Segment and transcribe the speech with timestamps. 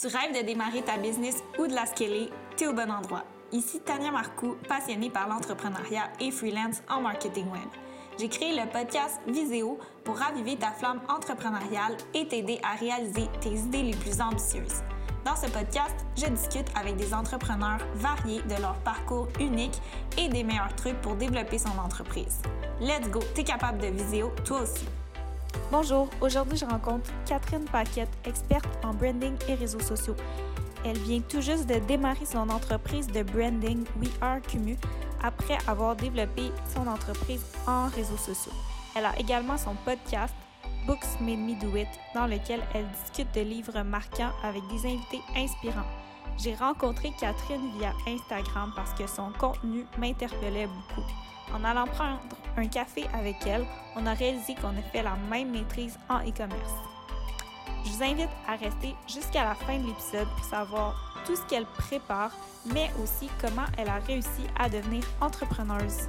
[0.00, 3.24] Tu rêves de démarrer ta business ou de la scaler, t'es au bon endroit.
[3.52, 7.68] Ici Tania Marcoux, passionnée par l'entrepreneuriat et freelance en marketing web.
[8.18, 13.50] J'ai créé le podcast Viséo pour raviver ta flamme entrepreneuriale et t'aider à réaliser tes
[13.50, 14.80] idées les plus ambitieuses.
[15.26, 19.82] Dans ce podcast, je discute avec des entrepreneurs variés de leur parcours unique
[20.16, 22.40] et des meilleurs trucs pour développer son entreprise.
[22.80, 24.86] Let's go, t'es capable de Viséo, toi aussi.
[25.70, 30.16] Bonjour, aujourd'hui je rencontre Catherine Paquette, experte en branding et réseaux sociaux.
[30.84, 34.76] Elle vient tout juste de démarrer son entreprise de branding We Are Cumu
[35.22, 38.52] après avoir développé son entreprise en réseaux sociaux.
[38.96, 40.34] Elle a également son podcast
[40.86, 45.20] Books Made Me Do It dans lequel elle discute de livres marquants avec des invités
[45.36, 45.86] inspirants.
[46.38, 51.06] J'ai rencontré Catherine via Instagram parce que son contenu m'interpellait beaucoup.
[51.54, 52.18] En allant prendre
[52.56, 53.64] un café avec elle,
[53.96, 56.74] on a réalisé qu'on a fait la même maîtrise en e-commerce.
[57.84, 61.66] Je vous invite à rester jusqu'à la fin de l'épisode pour savoir tout ce qu'elle
[61.66, 62.36] prépare,
[62.72, 66.08] mais aussi comment elle a réussi à devenir entrepreneuse.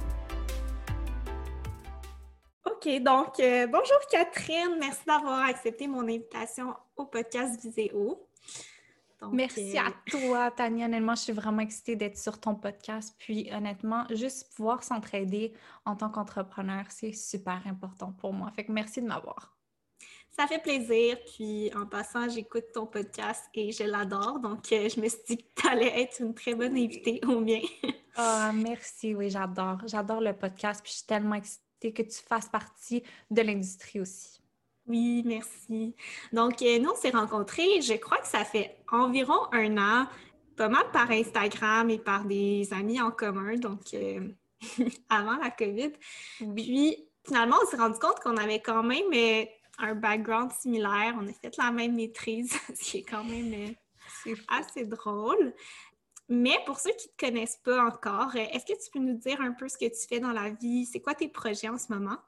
[2.66, 8.26] OK, donc euh, bonjour Catherine, merci d'avoir accepté mon invitation au podcast Viséo.
[9.32, 10.86] Merci à toi, Tania.
[10.86, 13.14] Honnêtement, je suis vraiment excitée d'être sur ton podcast.
[13.18, 15.54] Puis, honnêtement, juste pouvoir s'entraider
[15.86, 18.50] en tant qu'entrepreneur, c'est super important pour moi.
[18.54, 19.56] Fait que merci de m'avoir.
[20.30, 21.18] Ça fait plaisir.
[21.34, 24.38] Puis, en passant, j'écoute ton podcast et je l'adore.
[24.38, 27.40] Donc, euh, je me suis dit que tu allais être une très bonne invitée au
[27.40, 27.60] mien.
[28.14, 29.14] Ah, merci.
[29.14, 29.78] Oui, j'adore.
[29.86, 30.82] J'adore le podcast.
[30.82, 34.41] Puis, je suis tellement excitée que tu fasses partie de l'industrie aussi.
[34.86, 35.94] Oui, merci.
[36.32, 40.06] Donc, euh, nous, on s'est rencontrés, je crois que ça fait environ un an,
[40.56, 44.28] pas mal par Instagram et par des amis en commun, donc euh,
[45.08, 45.92] avant la COVID.
[46.56, 49.44] Puis, finalement, on s'est rendu compte qu'on avait quand même euh,
[49.78, 51.14] un background similaire.
[51.16, 53.74] On a fait la même maîtrise, ce qui est quand même
[54.48, 55.54] assez drôle.
[56.28, 59.40] Mais pour ceux qui ne te connaissent pas encore, est-ce que tu peux nous dire
[59.40, 60.86] un peu ce que tu fais dans la vie?
[60.86, 62.18] C'est quoi tes projets en ce moment?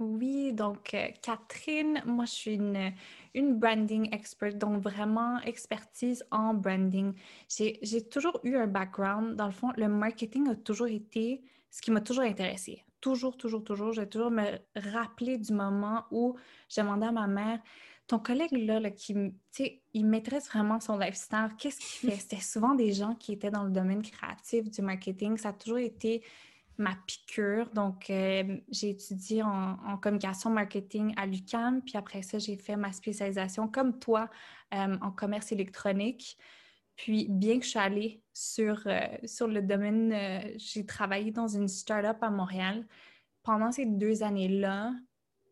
[0.00, 7.14] Oui, donc euh, Catherine, moi je suis une, branding expert, donc vraiment expertise en branding.
[7.48, 11.92] J'ai toujours eu un background, dans le fond, le marketing a toujours été ce qui
[11.92, 12.82] m'a toujours intéressé.
[13.00, 13.92] Toujours, toujours, toujours.
[13.92, 16.36] J'ai toujours me rappelé du moment où
[16.68, 17.60] j'ai à ma mère,
[18.08, 22.16] ton collègue là, là qui, tu sais, il maîtrise vraiment son lifestyle, qu'est-ce qu'il fait?
[22.16, 25.36] C'était souvent des gens qui étaient dans le domaine créatif du marketing.
[25.38, 26.22] Ça a toujours été
[26.78, 27.70] ma piqûre.
[27.72, 32.92] Donc, euh, j'ai étudié en, communication marketing à l'UCAM, puis après ça, j'ai fait ma
[32.92, 34.28] spécialisation, comme toi,
[34.74, 36.36] euh, en commerce électronique.
[36.96, 40.14] Puis, bien que je suis allée sur, euh, sur le domaine,
[40.56, 42.86] j'ai travaillé dans une start-up à Montréal.
[43.42, 44.92] Pendant ces deux années-là,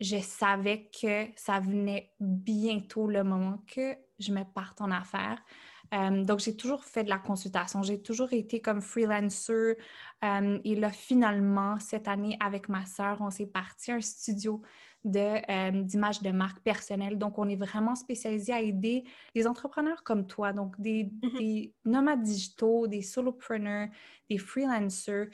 [0.00, 5.42] je savais que ça venait bientôt le moment que je me parte en affaires.
[5.92, 7.82] Euh, donc, j'ai toujours fait de la consultation.
[7.82, 9.76] J'ai toujours été comme freelancer.
[10.24, 14.62] Euh, et là, finalement, cette année, avec ma sœur, on s'est parti à un studio
[15.06, 17.18] euh, d'image de, marque personnelle.
[17.18, 19.04] Donc, on est vraiment spécialisé à aider
[19.34, 21.38] les entrepreneurs comme toi, donc des, mm-hmm.
[21.38, 23.88] des nomades digitaux, des solopreneurs,
[24.30, 25.28] des freelancers.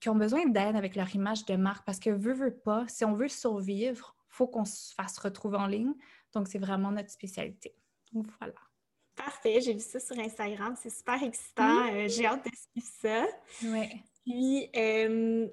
[0.00, 3.04] qui ont besoin d'aide avec leur image de marque parce que veut, veut pas, si
[3.04, 5.94] on veut survivre, il faut qu'on se fasse retrouver en ligne.
[6.34, 7.74] Donc, c'est vraiment notre spécialité.
[8.12, 8.65] Donc, voilà.
[9.16, 11.88] Parfait, j'ai vu ça sur Instagram, c'est super excitant.
[11.88, 13.26] Euh, j'ai hâte de suivre ça.
[13.64, 13.88] Oui.
[14.24, 15.48] Puis, euh,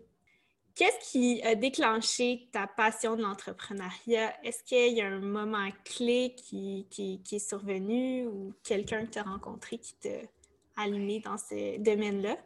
[0.75, 4.34] qu'est-ce qui a déclenché ta passion de l'entrepreneuriat?
[4.44, 9.19] Est-ce qu'il y a un moment clé qui, qui, est survenu ou quelqu'un que tu
[9.19, 10.09] as rencontré qui t'a
[10.75, 12.38] allumé dans ce domaine-là?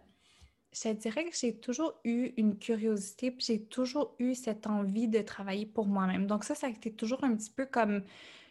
[0.72, 5.22] Je dirais que j'ai toujours eu une curiosité, puis j'ai toujours eu cette envie de
[5.22, 6.28] travailler pour moi-même.
[6.28, 8.04] Donc ça, ça a été toujours un petit peu comme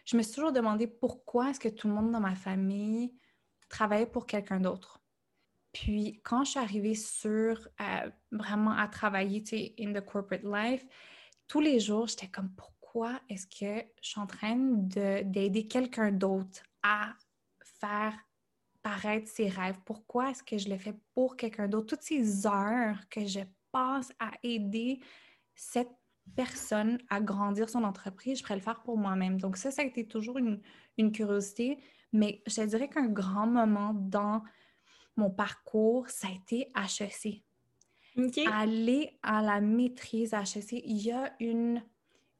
[0.06, 3.12] je me suis toujours demandé pourquoi est-ce que tout le monde dans ma famille
[3.68, 5.02] travaillait pour quelqu'un d'autre.
[5.72, 10.44] Puis quand je suis arrivée sur euh, vraiment à travailler, tu sais, in the corporate
[10.44, 10.86] life,
[11.48, 16.62] tous les jours, j'étais comme pourquoi est-ce que je suis en train d'aider quelqu'un d'autre
[16.82, 17.12] à
[17.80, 18.14] faire
[18.82, 19.78] paraître ses rêves?
[19.84, 21.88] Pourquoi est-ce que je le fais pour quelqu'un d'autre?
[21.96, 23.40] Toutes ces heures que je
[23.72, 25.00] passe à aider
[25.54, 25.90] cette
[26.34, 29.40] personne à grandir son entreprise, je pourrais le faire pour moi-même.
[29.40, 30.60] Donc ça, ça a été toujours une,
[31.12, 31.78] curiosité,
[32.12, 34.42] mais je te dirais qu'un grand moment dans
[35.16, 37.42] mon parcours, ça a été HEC.
[38.50, 41.82] Aller à la maîtrise HEC, il y a une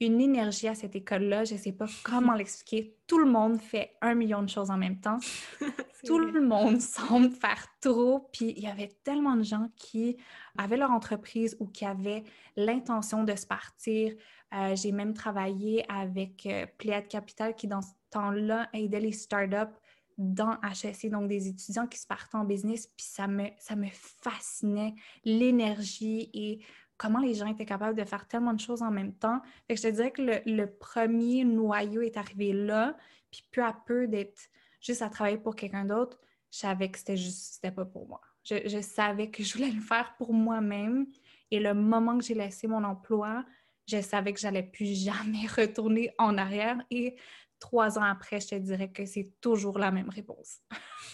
[0.01, 1.45] une énergie à cette école-là.
[1.45, 2.97] Je ne sais pas comment l'expliquer.
[3.07, 5.19] Tout le monde fait un million de choses en même temps.
[6.07, 8.29] Tout le monde semble faire trop.
[8.33, 10.17] Puis il y avait tellement de gens qui
[10.59, 12.25] avaient leur entreprise ou qui avaient
[12.57, 14.15] l'intention de se partir.
[14.55, 19.75] Euh, j'ai même travaillé avec euh, Pléiade Capital qui, dans ce temps-là, aidait les startups
[20.19, 23.89] dans HSC, donc des étudiants qui se partent en business, puis ça me, ça me
[23.93, 24.95] fascinait,
[25.25, 26.61] l'énergie et
[26.97, 29.41] comment les gens étaient capables de faire tellement de choses en même temps.
[29.69, 32.97] Je te dirais que le, premier noyau est arrivé là,
[33.31, 34.49] puis peu à peu d'être
[34.81, 36.19] juste à travailler pour quelqu'un d'autre,
[36.51, 38.21] je savais que c'était juste, c'était pas pour moi.
[38.45, 41.07] Je, je, savais que je voulais le faire pour moi-même.
[41.51, 43.45] Et le moment que j'ai laissé mon emploi,
[43.87, 46.79] je savais que j'allais plus jamais retourner en arrière.
[46.91, 47.17] Et
[47.59, 50.61] trois ans après, je te dirais que c'est toujours la même réponse.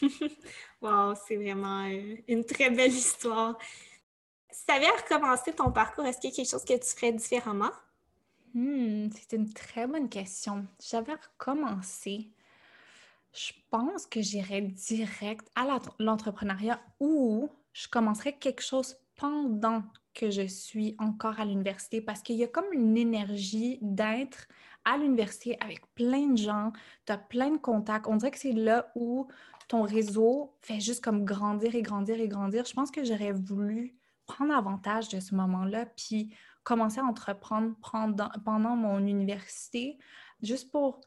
[0.81, 3.59] wow, c'est vraiment euh, une très belle histoire.
[4.53, 7.13] Si tu avais recommencé ton parcours, est-ce qu'il y a quelque chose que tu ferais
[7.13, 7.71] différemment?
[8.55, 10.67] Hmm, c'est une très bonne question.
[10.79, 12.31] J'avais recommencé.
[13.33, 15.67] Je pense que j'irais direct à
[15.99, 22.37] l'entrepreneuriat ou je commencerais quelque chose pendant que je suis encore à l'université parce qu'il
[22.37, 24.49] y a comme une énergie d'être
[24.85, 26.73] à l'université avec plein de gens,
[27.07, 28.07] tu as plein de contacts.
[28.07, 29.29] On dirait que c'est là où
[29.69, 32.67] ton réseau fait juste comme grandir et grandir et grandir.
[32.67, 33.97] Je pense que j'aurais voulu
[34.33, 36.35] prendre avantage de ce moment-là, puis
[36.65, 39.99] commencer à entreprendre pendant, pendant mon université,
[40.43, 41.01] juste pour,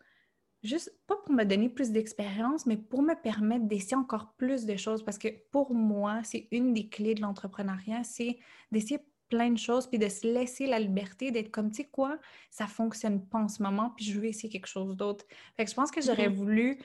[0.63, 4.75] juste pas pour me donner plus d'expérience, mais pour me permettre d'essayer encore plus de
[4.75, 5.04] choses.
[5.04, 8.38] Parce que pour moi, c'est une des clés de l'entrepreneuriat, c'est
[8.72, 9.00] d'essayer
[9.30, 12.19] plein de choses, puis de se laisser la liberté d'être comme, tu sais quoi,
[12.51, 15.25] ça fonctionne pas en ce moment, puis je veux essayer quelque chose d'autre.
[15.57, 16.36] Fait que je pense que j'aurais mm-hmm.
[16.36, 16.80] voulu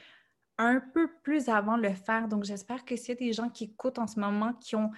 [0.57, 2.29] un peu plus avant le faire.
[2.29, 4.91] Donc, j'espère que s'il y a des gens qui écoutent en ce moment, qui ont,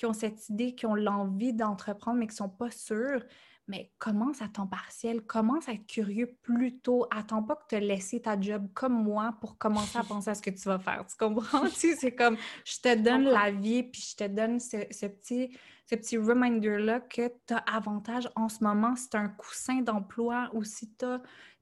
[0.00, 3.22] qui ont cette idée, qui ont l'envie d'entreprendre, mais qui ne sont pas sûrs,
[3.68, 7.06] mais commence à temps partiel, commence à être curieux plus tôt.
[7.10, 10.40] Attends pas que tu laissé ta job comme moi pour commencer à penser à ce
[10.40, 11.04] que tu vas faire.
[11.06, 11.66] Tu comprends?
[11.68, 15.54] c'est comme je te donne la vie, puis je te donne ce, petit,
[15.84, 18.96] ce petit reminder-là que tu as avantage en ce moment.
[18.96, 21.04] C'est un coussin d'emploi ou si tu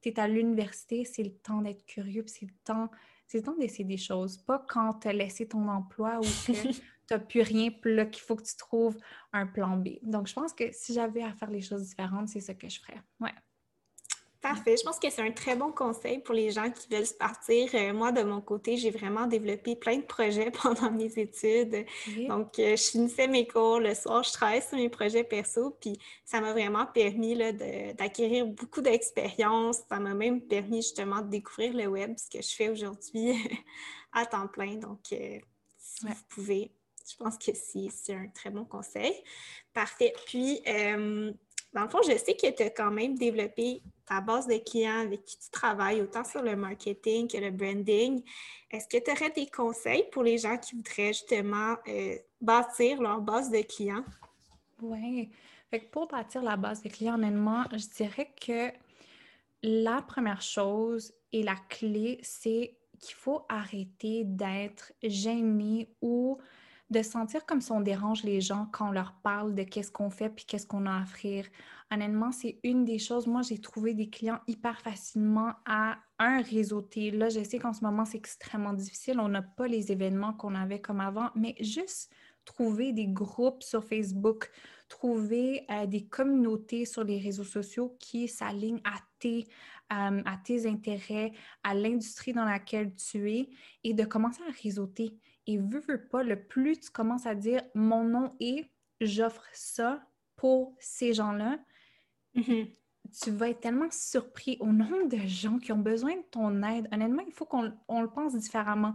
[0.05, 2.89] es à l'université, c'est le temps d'être curieux, puis c'est le temps.
[3.27, 6.53] C'est le temps d'essayer des choses, pas quand tu as laissé ton emploi ou que
[7.09, 8.97] tu n'as plus rien, puis là qu'il faut que tu trouves
[9.33, 9.99] un plan B.
[10.03, 12.81] Donc, je pense que si j'avais à faire les choses différentes, c'est ce que je
[12.81, 13.01] ferais.
[13.21, 13.33] Ouais.
[14.41, 14.77] Parfait.
[14.77, 17.69] Je pense que c'est un très bon conseil pour les gens qui veulent se partir.
[17.75, 21.85] Euh, moi, de mon côté, j'ai vraiment développé plein de projets pendant mes études.
[22.29, 25.99] Donc, euh, je finissais mes cours le soir, je travaillais sur mes projets perso, puis
[26.25, 27.37] ça m'a vraiment permis
[27.95, 29.81] d'acquérir beaucoup d'expérience.
[29.89, 33.35] Ça m'a même permis justement de découvrir le web, ce que je fais aujourd'hui
[34.13, 34.77] à temps plein.
[34.77, 35.41] Donc, euh,
[35.77, 36.71] si vous pouvez,
[37.11, 39.15] je pense que c'est un très bon conseil.
[39.73, 40.13] Parfait.
[40.27, 41.33] Puis, euh,
[41.73, 45.01] dans le fond, je sais que tu as quand même développé ta base de clients
[45.01, 48.23] avec qui tu travailles, autant sur le marketing que le branding.
[48.71, 53.21] Est-ce que tu aurais des conseils pour les gens qui voudraient justement euh, bâtir leur
[53.21, 54.05] base de clients?
[54.81, 55.31] Oui.
[55.93, 58.73] Pour bâtir la base de clients, honnêtement, je dirais que
[59.63, 66.39] la première chose et la clé, c'est qu'il faut arrêter d'être gêné ou
[66.91, 70.11] de sentir comme si on dérange les gens quand on leur parle de qu'est-ce qu'on
[70.11, 71.47] fait puis qu'est-ce qu'on a à offrir.
[71.91, 73.27] Honnêtement, c'est une des choses.
[73.27, 77.11] Moi, j'ai trouvé des clients hyper facilement à un réseauté.
[77.11, 79.21] Là, je sais qu'en ce moment, c'est extrêmement difficile.
[79.21, 82.11] On n'a pas les événements qu'on avait comme avant, mais juste
[82.45, 84.51] trouver des groupes sur Facebook,
[84.89, 89.47] trouver euh, des communautés sur les réseaux sociaux qui s'alignent à tes,
[89.93, 91.33] euh, à tes intérêts,
[91.63, 93.51] à l'industrie dans laquelle tu es
[93.85, 95.19] et de commencer à réseauter.
[95.49, 100.01] Et veux, veux pas, le plus tu commences à dire mon nom est, j'offre ça
[100.37, 101.59] pour ces gens-là,
[102.37, 102.69] mm-hmm.
[103.21, 106.87] tu vas être tellement surpris au nombre de gens qui ont besoin de ton aide.
[106.93, 108.95] Honnêtement, il faut qu'on le pense différemment.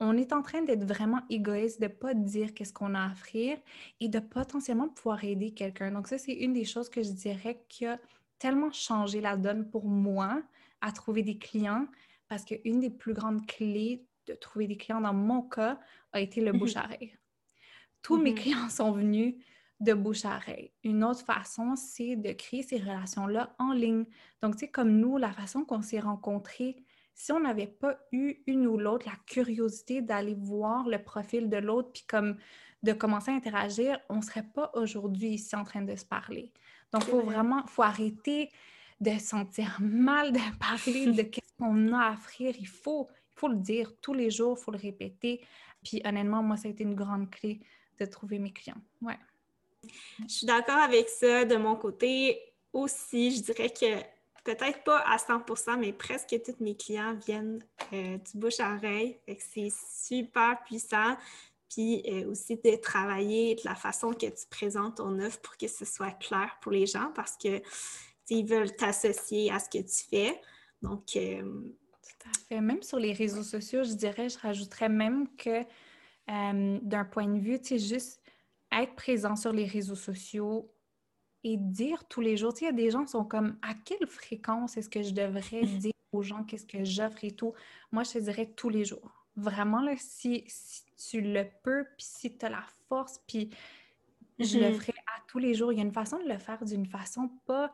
[0.00, 3.12] On est en train d'être vraiment égoïste, de ne pas dire qu'est-ce qu'on a à
[3.12, 3.56] offrir
[4.00, 5.92] et de potentiellement pouvoir aider quelqu'un.
[5.92, 8.00] Donc ça, c'est une des choses que je dirais qui a
[8.40, 10.42] tellement changé la donne pour moi
[10.80, 11.86] à trouver des clients
[12.26, 15.78] parce qu'une des plus grandes clés de trouver des clients dans mon cas
[16.12, 17.16] a été le bouche à oreille.
[18.02, 18.34] Tous mes mm-hmm.
[18.34, 19.36] clients sont venus
[19.80, 20.72] de bouche à oreille.
[20.84, 24.04] Une autre façon, c'est de créer ces relations-là en ligne.
[24.40, 26.76] Donc, tu sais, comme nous, la façon qu'on s'est rencontrés,
[27.14, 31.56] si on n'avait pas eu une ou l'autre la curiosité d'aller voir le profil de
[31.56, 32.36] l'autre, puis comme
[32.82, 36.52] de commencer à interagir, on ne serait pas aujourd'hui ici en train de se parler.
[36.92, 38.50] Donc, il faut vraiment, faut arrêter
[39.00, 42.54] de sentir mal de parler de ce qu'on a à offrir.
[42.58, 45.40] Il faut, faut le dire tous les jours, il faut le répéter.
[45.82, 47.60] Puis honnêtement, moi, ça a été une grande clé
[47.98, 48.80] de trouver mes clients.
[49.00, 49.18] Ouais.
[50.20, 51.44] Je suis d'accord avec ça.
[51.44, 52.40] De mon côté
[52.72, 54.00] aussi, je dirais que
[54.44, 57.60] peut-être pas à 100% mais presque tous mes clients viennent
[57.92, 59.18] euh, du bouche à oreille.
[59.38, 61.16] C'est super puissant.
[61.68, 65.66] Puis euh, aussi de travailler de la façon que tu présentes ton offre pour que
[65.66, 67.62] ce soit clair pour les gens parce que
[68.32, 70.40] ils veulent t'associer à ce que tu fais.
[70.80, 71.42] Donc, euh,
[72.22, 72.60] Tout à fait.
[72.60, 75.64] Même sur les réseaux sociaux, je dirais, je rajouterais même que
[76.30, 78.22] euh, d'un point de vue, tu sais, juste
[78.70, 80.72] être présent sur les réseaux sociaux
[81.44, 83.58] et dire tous les jours, tu sais, il y a des gens qui sont comme,
[83.62, 87.54] à quelle fréquence est-ce que je devrais dire aux gens qu'est-ce que j'offre et tout?
[87.90, 89.26] Moi, je te dirais tous les jours.
[89.34, 90.44] Vraiment, là, si,
[90.96, 93.50] tu le peux, puis si tu as la force, puis
[94.38, 95.72] je le ferai à tous les jours.
[95.72, 97.72] Il y a une façon de le faire d'une façon pas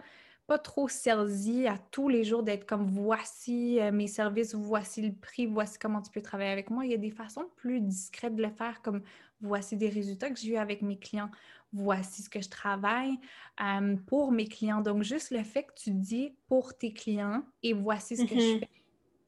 [0.48, 5.12] pas trop salesy à tous les jours d'être comme voici euh, mes services, voici le
[5.12, 6.86] prix, voici comment tu peux travailler avec moi.
[6.86, 9.02] Il y a des façons plus discrètes de le faire, comme
[9.42, 11.30] voici des résultats que j'ai eu avec mes clients,
[11.70, 13.18] voici ce que je travaille
[13.60, 14.80] euh, pour mes clients.
[14.80, 18.56] Donc, juste le fait que tu dis pour tes clients et voici ce que je
[18.56, 18.60] mm-hmm.
[18.60, 18.70] fais,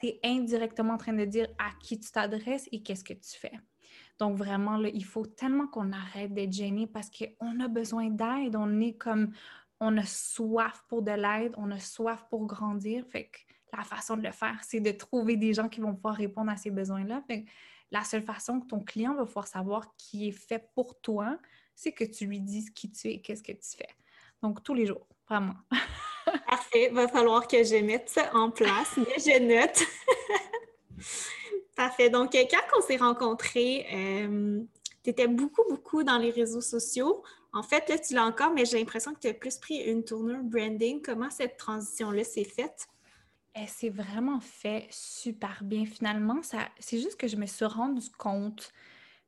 [0.00, 3.38] tu es indirectement en train de dire à qui tu t'adresses et qu'est-ce que tu
[3.38, 3.52] fais.
[4.18, 8.54] Donc, vraiment, là, il faut tellement qu'on arrête d'être gêné parce qu'on a besoin d'aide.
[8.54, 9.32] On est comme,
[9.80, 13.04] on a soif pour de l'aide, on a soif pour grandir.
[13.10, 13.38] Fait que
[13.76, 16.56] la façon de le faire, c'est de trouver des gens qui vont pouvoir répondre à
[16.56, 17.22] ces besoins-là.
[17.90, 21.38] La seule façon que ton client va pouvoir savoir qui est fait pour toi,
[21.74, 23.88] c'est que tu lui dises qui tu es qu'est-ce que tu fais.
[24.42, 25.54] Donc, tous les jours, vraiment.
[26.46, 26.90] Parfait.
[26.90, 29.82] Va falloir que je mette ça en place, mais je note.
[31.76, 32.10] Parfait.
[32.10, 34.60] Donc, quand on s'est rencontrés, euh,
[35.02, 37.22] tu étais beaucoup, beaucoup dans les réseaux sociaux.
[37.52, 40.04] En fait, là, tu l'as encore, mais j'ai l'impression que tu as plus pris une
[40.04, 41.02] tournure branding.
[41.02, 42.86] Comment cette transition-là s'est faite?
[43.54, 45.84] Elle s'est vraiment fait super bien.
[45.84, 46.40] Finalement,
[46.78, 48.72] c'est juste que je me suis rendu compte,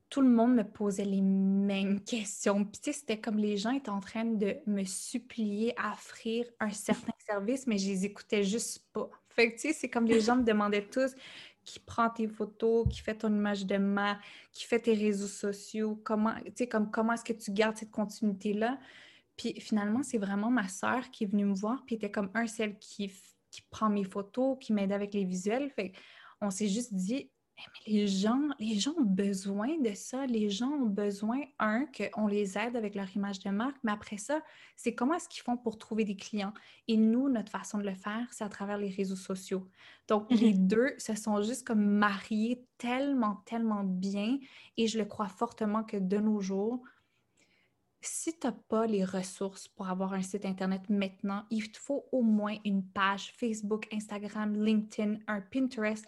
[0.09, 2.65] tout le monde me posait les mêmes questions.
[2.65, 6.45] Puis, tu sais, c'était comme les gens étaient en train de me supplier à offrir
[6.61, 9.11] un certain service, mais je les écoutais juste pas.
[9.31, 11.15] Fait que, tu sais, c'est comme les gens me demandaient tous
[11.65, 14.19] qui prend tes photos, qui fait ton image de ma,
[14.53, 16.35] qui fait tes réseaux sociaux, comment,
[16.71, 18.79] comme, comment est-ce que tu gardes cette continuité-là.
[19.37, 22.47] Puis finalement, c'est vraiment ma sœur qui est venue me voir, puis était comme un,
[22.47, 23.11] celle qui,
[23.51, 25.71] qui prend mes photos, qui m'aide avec les visuels.
[25.71, 25.93] Fait
[26.41, 30.27] on s'est juste dit, mais les gens, les gens ont besoin de ça.
[30.27, 34.17] Les gens ont besoin, un, qu'on les aide avec leur image de marque, mais après
[34.17, 34.43] ça,
[34.77, 36.55] c'est comment est-ce qu'ils font pour trouver des clients?
[36.89, 39.69] Et nous, notre façon de le faire, c'est à travers les réseaux sociaux.
[40.09, 40.67] Donc, les mhm.
[40.67, 44.39] deux se sont juste comme mariés tellement, tellement bien.
[44.77, 46.83] Et je le crois fortement que de nos jours,
[48.01, 52.07] si tu n'as pas les ressources pour avoir un site Internet maintenant, il te faut
[52.11, 56.05] au moins une page Facebook, Instagram, LinkedIn, un Pinterest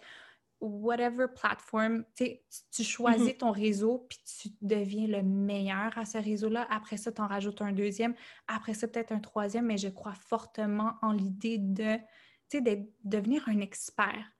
[0.61, 3.37] whatever platform, tu choisis mm-hmm.
[3.37, 6.67] ton réseau, puis tu deviens le meilleur à ce réseau-là.
[6.69, 8.15] Après ça, tu en rajoutes un deuxième.
[8.47, 11.97] Après ça, peut-être un troisième, mais je crois fortement en l'idée de,
[12.53, 14.31] de devenir un expert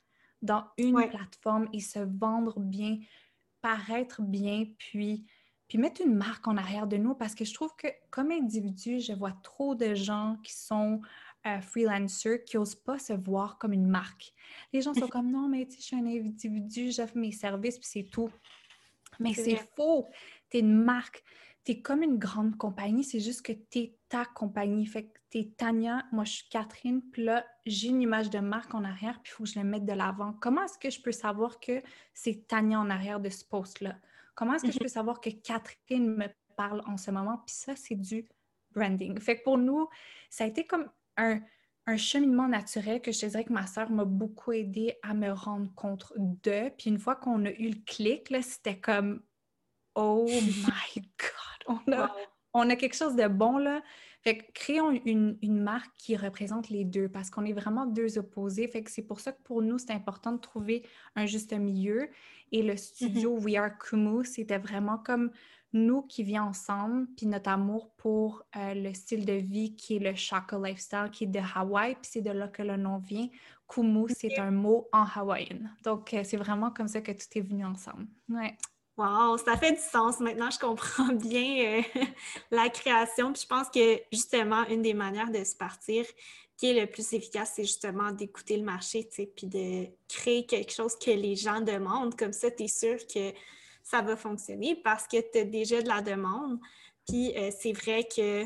[0.41, 2.99] dans une plateforme et se vendre bien,
[3.61, 5.25] paraître bien, puis,
[5.67, 7.15] puis mettre une marque en arrière de nous.
[7.15, 11.01] Parce que je trouve que comme individu, je vois trop de gens qui sont
[11.61, 14.33] freelancer qui n'osent pas se voir comme une marque.
[14.73, 17.77] Les gens sont comme non, mais tu sais, je suis un individu, j'offre mes services,
[17.77, 18.31] puis c'est tout.
[19.19, 20.07] Mais c'est faux.
[20.49, 21.23] Tu es une marque.
[21.63, 24.85] Tu es comme une grande compagnie, c'est juste que tu es ta compagnie.
[24.85, 28.39] Fait que tu es Tania, moi je suis Catherine, puis là, j'ai une image de
[28.39, 30.33] marque en arrière, puis il faut que je la mette de l'avant.
[30.33, 31.81] Comment est-ce que je peux savoir que
[32.13, 33.95] c'est Tania en arrière de ce post-là?
[34.35, 34.83] Comment est-ce que je mhm.
[34.83, 37.41] peux savoir que Catherine me parle en ce moment?
[37.45, 38.27] Puis ça, c'est du
[38.73, 39.19] branding.
[39.19, 39.87] Fait que pour nous,
[40.29, 41.41] ça a été comme un,
[41.97, 45.71] cheminement naturel que je te dirais que ma soeur m'a beaucoup aidé à me rendre
[45.75, 46.69] compte de.
[46.77, 49.21] Puis une fois qu'on a eu le clic, c'était comme
[49.93, 51.79] Oh my God!
[51.87, 52.15] On a,
[52.53, 53.81] on a quelque chose de bon là.
[54.25, 58.67] Fait que créons une, marque qui représente les deux parce qu'on est vraiment deux opposés.
[58.67, 60.83] Fait que c'est pour ça que pour nous, c'est important de trouver
[61.15, 62.09] un juste milieu.
[62.51, 63.43] Et le studio mm-hmm.
[63.43, 65.29] We Are Kumu, c'était vraiment comme
[65.75, 69.99] nous qui vient ensemble, puis notre amour pour euh, le style de vie qui est
[69.99, 73.27] le Shaka Lifestyle, qui est de Hawaï, puis c'est de là que le nom vient.
[73.67, 75.69] Kumu, c'est un mot en hawaïen.
[75.83, 78.07] Donc, euh, c'est vraiment comme ça que tout est venu ensemble.
[78.29, 78.57] Ouais.
[78.97, 80.19] Wow, ça fait du sens.
[80.21, 82.01] Maintenant, je comprends bien euh,
[82.51, 83.33] la création.
[83.33, 86.05] Puis je pense que justement, une des manières de se partir
[86.57, 90.45] qui est le plus efficace, c'est justement d'écouter le marché, tu sais, puis de créer
[90.45, 92.15] quelque chose que les gens demandent.
[92.15, 93.33] Comme ça, tu es sûr que
[93.85, 96.59] ça va fonctionner parce que tu as déjà de la demande.
[97.07, 98.45] Puis euh, c'est vrai que,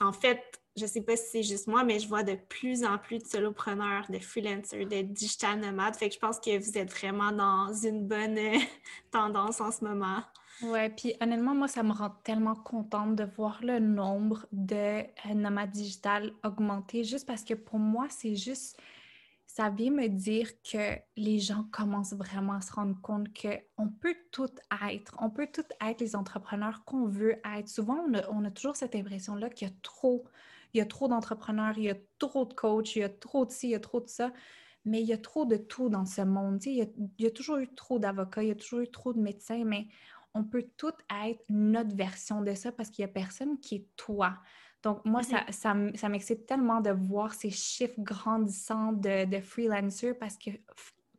[0.00, 2.84] en fait, je ne sais pas si c'est juste moi, mais je vois de plus
[2.84, 5.96] en plus de solopreneurs, de freelancers, de digital nomades.
[5.96, 8.58] Fait que je pense que vous êtes vraiment dans une bonne euh,
[9.10, 10.22] tendance en ce moment.
[10.62, 15.34] Ouais, puis honnêtement, moi, ça me rend tellement contente de voir le nombre de euh,
[15.34, 18.78] nomades digital augmenter, juste parce que pour moi, c'est juste
[19.54, 24.14] ça vient me dire que les gens commencent vraiment à se rendre compte qu'on peut
[24.30, 24.48] tout
[24.88, 27.68] être, on peut tout être les entrepreneurs qu'on veut être.
[27.68, 27.98] Souvent,
[28.30, 30.24] on a, toujours cette impression-là qu'il y a trop,
[30.72, 33.44] il y a trop d'entrepreneurs, il y a trop de coachs, il y a trop
[33.44, 34.32] de ci, il y a trop de ça.
[34.84, 36.64] mais il y a trop de tout dans ce monde.
[36.64, 36.86] Il y, a,
[37.18, 39.64] il y a toujours eu trop d'avocats, il y a toujours eu trop de médecins,
[39.64, 39.88] mais
[40.32, 40.92] on peut tout
[41.26, 44.38] être notre version de ça parce qu'il n'y a personne qui est toi.
[44.82, 45.96] Donc, moi, ça, mm-hmm.
[45.96, 50.50] ça, m'excite tellement de voir ces chiffres grandissants de, de freelancers parce que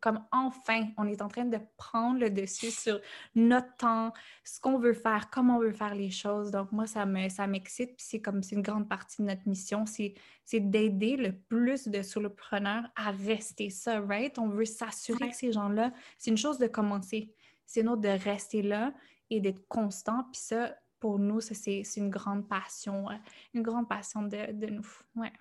[0.01, 3.00] comme enfin, on est en train de prendre le dessus sur
[3.36, 4.12] notre temps,
[4.44, 6.50] ce qu'on veut faire, comment on veut faire les choses.
[6.50, 7.96] Donc, moi, ça me, ça m'excite.
[7.96, 11.88] Puis c'est comme, c'est une grande partie de notre mission, c'est, c'est d'aider le plus
[11.88, 14.38] de solopreneurs à rester ça, right?
[14.39, 17.32] On veut s'assurer que ces gens-là, c'est une chose de commencer.
[17.68, 18.94] C'est une autre de rester là
[19.30, 20.24] et d'être constant.
[20.32, 23.15] Puis ça, pour nous, c'est, une grande passion, euh,
[23.53, 24.88] une grande passion de, de nous.
[25.15, 25.34] Ouais.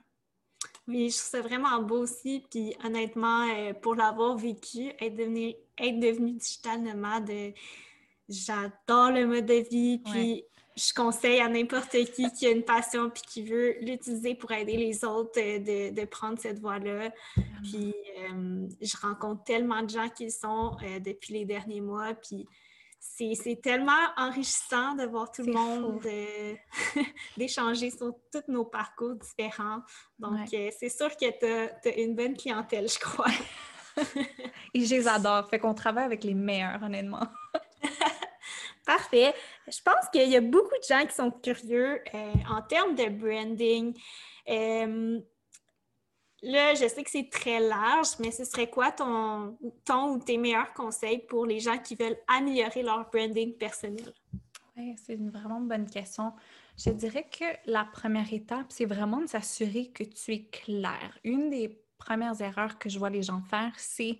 [0.89, 2.45] Oui, je trouve ça vraiment beau aussi.
[2.51, 7.51] Puis honnêtement, euh, pour l'avoir vécu, être devenu, être devenu digital nomade, euh,
[8.29, 9.99] j'adore le mode de vie.
[9.99, 10.45] Puis
[10.77, 14.79] je conseille à n'importe qui qui a une passion puis qui veut l'utiliser pour aider
[14.79, 17.13] les autres de, de prendre cette voie-là.
[17.63, 17.95] Puis
[18.81, 22.15] je rencontre tellement de gens qui sont depuis les derniers mois.
[22.15, 22.47] Puis
[23.01, 26.55] c'est tellement enrichissant de voir tout le monde euh,
[27.37, 29.81] d'échanger sur tous nos parcours différents.
[30.19, 33.31] Donc, euh, c'est sûr que tu as, une bonne clientèle, je crois.
[34.75, 35.49] Et je les adore.
[35.49, 37.27] Fait qu'on travaille avec les meilleurs, honnêtement.
[38.87, 39.35] Parfait.
[39.67, 43.09] Je pense qu'il y a beaucoup de gens qui sont curieux euh, en termes de
[43.09, 43.95] branding.
[46.43, 50.39] Là, je sais que c'est très large, mais ce serait quoi ton, ton ou tes
[50.39, 54.13] meilleurs conseils pour les gens qui veulent améliorer leur branding personnel?
[54.77, 56.33] Oui, c'est une vraiment bonne question.
[56.79, 61.19] Je dirais que la première étape, c'est vraiment de s'assurer que tu es clair.
[61.25, 64.19] Une des premières erreurs que je vois les gens faire, c'est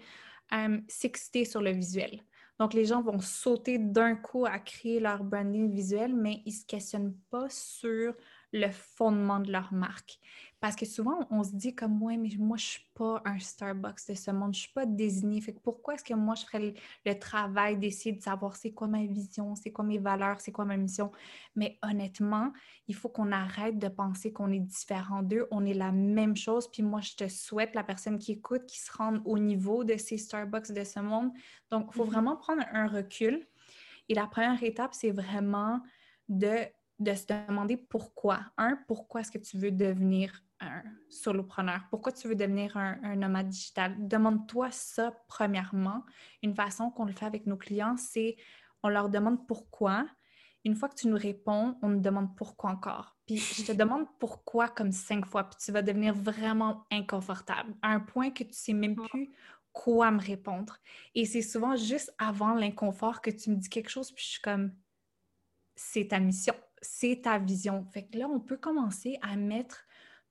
[0.53, 2.21] euh, s'exciter sur le visuel.
[2.59, 6.59] Donc, les gens vont sauter d'un coup à créer leur branding visuel, mais ils ne
[6.59, 8.13] se questionnent pas sur
[8.53, 10.19] le fondement de leur marque.
[10.61, 13.39] Parce que souvent, on se dit comme moi, mais moi, je ne suis pas un
[13.39, 15.41] Starbucks de ce monde, je ne suis pas désignée.
[15.41, 16.75] Fait que pourquoi est-ce que moi, je ferais
[17.07, 20.67] le, travail d'essayer de savoir c'est quoi ma vision, c'est quoi mes valeurs, c'est quoi
[20.67, 21.13] ma mission?
[21.57, 22.53] Mais honnêtement,
[22.89, 25.49] il faut qu'on arrête de penser qu'on est différent d'eux.
[25.51, 26.71] On est la même chose.
[26.71, 29.97] Puis moi, je te souhaite, la personne qui écoute, qui se rende au niveau de
[29.97, 31.31] ces Starbucks de ce monde.
[31.71, 32.11] Donc, il faut mm-hmm.
[32.11, 33.47] vraiment prendre un recul.
[34.11, 35.81] Et la première étape, c'est vraiment
[36.29, 36.67] de
[36.99, 38.41] de se demander pourquoi.
[38.59, 41.81] Un, pourquoi est-ce que tu veux devenir un solopreneur?
[41.91, 43.95] Pourquoi tu veux devenir un, nomade digital?
[43.99, 46.05] Demande-toi ça premièrement.
[46.43, 48.37] Une façon qu'on le fait avec nos clients, c'est
[48.83, 50.07] on leur demande pourquoi.
[50.65, 53.17] Une fois que tu nous réponds, on nous demande pourquoi encore.
[53.27, 57.89] Puis je te demande pourquoi comme cinq fois, puis tu vas devenir vraiment inconfortable, à
[57.93, 59.31] un point que tu sais même plus
[59.73, 60.77] quoi me répondre.
[61.15, 64.41] Et c'est souvent juste avant l'inconfort que tu me dis quelque chose, puis je suis
[64.43, 64.75] comme,
[65.77, 67.87] c'est ta mission, c'est ta vision.
[67.93, 69.85] Fait que là, on peut commencer à mettre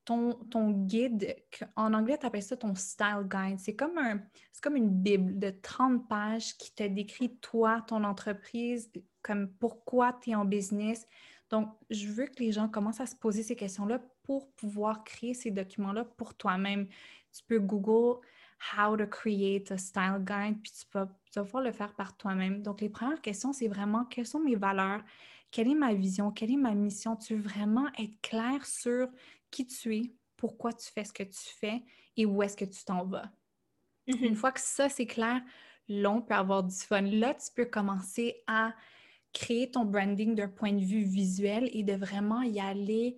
[0.09, 1.35] ton, ton guide,
[1.75, 3.59] en anglais, tu appelles ça ton style guide.
[3.59, 4.19] C'est comme, un,
[4.59, 8.91] comme une Bible de 30 pages qui te décrit toi, ton entreprise,
[9.21, 11.05] comme pourquoi tu es en business.
[11.51, 15.35] Donc, je veux que les gens commencent à se poser ces questions-là pour pouvoir créer
[15.35, 16.87] ces documents-là pour toi-même.
[17.31, 18.19] Tu peux Google
[18.75, 22.63] How to create a style guide, puis tu tu vas pouvoir le faire par toi-même.
[22.63, 25.03] Donc, les premières questions, c'est vraiment quelles sont mes valeurs?
[25.51, 26.31] Quelle est ma vision?
[26.31, 27.15] Quelle est ma mission?
[27.15, 29.07] Tu veux vraiment être clair sur
[29.51, 31.83] qui tu es, pourquoi tu fais ce que tu fais
[32.17, 33.31] et où est-ce que tu t'en vas.
[34.07, 34.25] Mm-hmm.
[34.27, 35.41] Une fois que ça, c'est clair,
[35.87, 37.01] là, on peut avoir du fun.
[37.01, 38.73] Là, tu peux commencer à
[39.33, 43.17] créer ton branding d'un point de vue visuel et de vraiment y aller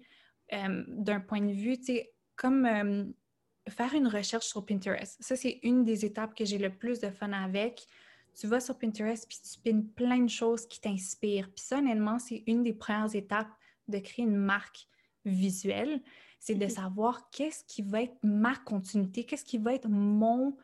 [0.54, 3.06] euh, d'un point de vue, tu sais, comme euh,
[3.70, 5.18] faire une recherche sur Pinterest.
[5.22, 7.86] Ça, c'est une des étapes que j'ai le plus de fun avec.
[8.34, 11.50] Tu vas sur Pinterest puis tu pines plein de choses qui t'inspirent.
[11.54, 13.52] Puis ça, honnêtement, c'est une des premières étapes
[13.88, 14.88] de créer une marque
[15.26, 16.02] visuelle
[16.42, 20.58] c'est de savoir qu'est-ce qui va être ma continuité, qu'est-ce qui va être mon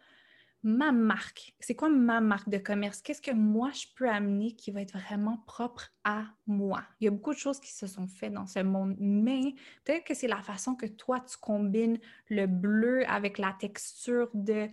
[0.63, 1.54] ma marque.
[1.60, 3.02] C'est quoi ma marque de commerce?
[3.02, 6.84] Qu'est-ce que moi je peux amener qui va être vraiment propre à moi?
[7.00, 9.54] Il y a beaucoup de choses qui se sont faites dans ce monde, mais
[9.86, 14.67] peut-être que c'est la façon que toi tu combines le bleu avec la texture de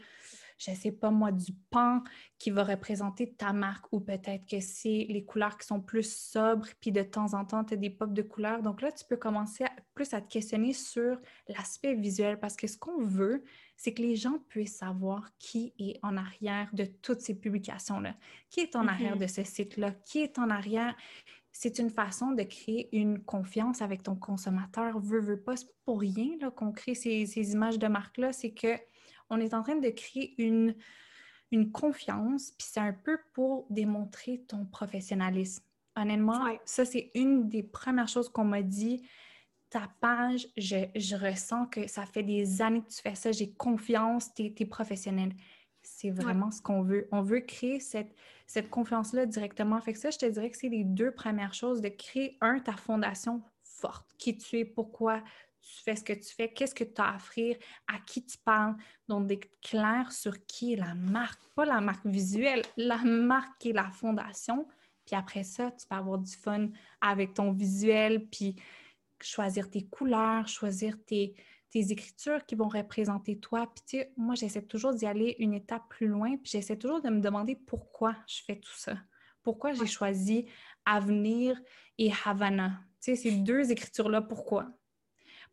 [0.58, 2.02] je sais pas moi, du pan
[2.38, 6.66] qui va représenter ta marque ou peut-être que c'est les couleurs qui sont plus sobres,
[6.80, 8.62] puis de temps en temps, tu as des pop de couleurs.
[8.62, 9.64] Donc là, tu peux commencer
[9.94, 13.44] plus à te questionner sur l'aspect visuel parce que ce qu'on veut,
[13.76, 18.14] c'est que les gens puissent savoir qui est en arrière de toutes ces publications-là,
[18.50, 19.20] qui est en arrière mm-hmm.
[19.20, 20.94] de ce site-là, qui est en arrière
[21.56, 24.98] c'est une façon de créer une confiance avec ton consommateur.
[24.98, 28.76] Veux, veux pas, c'est pour rien qu'on crée ces, ces, images de marque-là, c'est que
[29.30, 30.74] on est en train de créer une,
[31.50, 35.62] une confiance, puis c'est un peu pour démontrer ton professionnalisme.
[35.96, 39.08] Honnêtement, ça, c'est une des premières choses qu'on m'a dit.
[39.70, 44.32] ta page, je, ressens que ça fait des années que tu fais ça, j'ai confiance,
[44.34, 45.32] tu es, professionnel.
[45.82, 47.08] C'est vraiment ce qu'on veut.
[47.12, 48.14] On veut créer cette,
[48.46, 49.80] cette confiance-là directement.
[49.80, 52.58] Fait que ça, je te dirais que c'est les deux premières choses, de créer, un,
[52.58, 55.22] ta fondation forte, qui tu es, pourquoi
[55.64, 57.57] tu fais ce que tu fais, qu'est-ce que tu as à offrir,
[57.88, 58.77] à qui tu parles.
[59.09, 63.70] Donc, d'être clair sur qui est la marque, pas la marque visuelle, la marque qui
[63.70, 64.68] est la fondation.
[65.07, 66.68] Puis après ça, tu peux avoir du fun
[67.00, 68.57] avec ton visuel, puis
[69.20, 71.35] choisir tes couleurs, choisir tes,
[71.70, 73.66] tes écritures qui vont représenter toi.
[73.66, 77.00] Puis tu sais, moi, j'essaie toujours d'y aller une étape plus loin, puis j'essaie toujours
[77.00, 78.96] de me demander pourquoi je fais tout ça.
[79.42, 80.46] Pourquoi j'ai choisi
[80.87, 81.61] Avenir
[81.98, 82.81] et Havana?
[83.00, 84.70] Tu sais, ces deux écritures-là, pourquoi?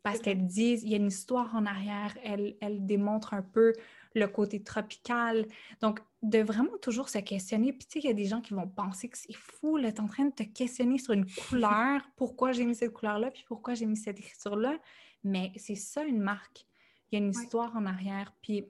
[0.02, 3.72] Parce qu'elles disent, il y a une histoire en arrière, elles, elles démontrent un peu
[4.14, 5.46] le côté tropical.
[5.80, 7.72] Donc, de vraiment toujours se questionner.
[7.72, 9.92] Puis, tu sais, il y a des gens qui vont penser que c'est fou, là,
[9.92, 13.44] tu en train de te questionner sur une couleur, pourquoi j'ai mis cette couleur-là, puis
[13.46, 14.78] pourquoi j'ai mis cette écriture-là?
[15.24, 16.66] Mais c'est ça une marque.
[17.10, 18.32] Il y a une histoire en arrière.
[18.42, 18.64] Puis,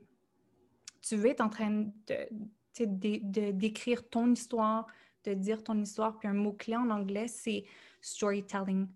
[1.00, 2.28] tu veux être en train de,
[2.78, 4.86] de, d'écrire ton histoire,
[5.24, 6.18] de dire ton histoire.
[6.18, 7.64] Puis, un mot-clé en anglais, c'est
[8.00, 8.88] storytelling.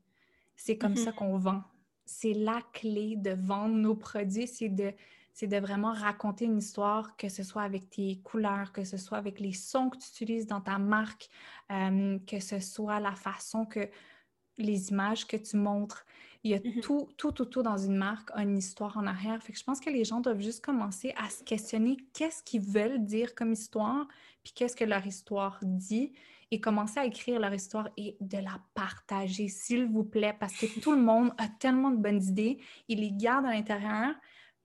[0.54, 1.14] C'est comme ça mm-hmm.
[1.14, 1.62] qu'on vend.
[2.06, 7.42] C'est la clé de vendre nos produits, c'est de vraiment raconter une histoire, que ce
[7.42, 10.78] soit avec tes couleurs, que ce soit avec les sons que tu utilises dans ta
[10.78, 11.28] marque,
[11.70, 13.90] euh, que ce soit la façon que
[14.58, 16.06] les images que tu montres.
[16.46, 16.80] Il y a mm-hmm.
[16.80, 19.42] tout, tout, tout, tout dans une marque, une histoire en arrière.
[19.42, 22.60] Fait que je pense que les gens doivent juste commencer à se questionner qu'est-ce qu'ils
[22.60, 24.06] veulent dire comme histoire,
[24.44, 26.12] puis qu'est-ce que leur histoire dit,
[26.52, 30.66] et commencer à écrire leur histoire et de la partager, s'il vous plaît, parce que
[30.80, 34.14] tout le monde a tellement de bonnes idées, ils les gardent à l'intérieur,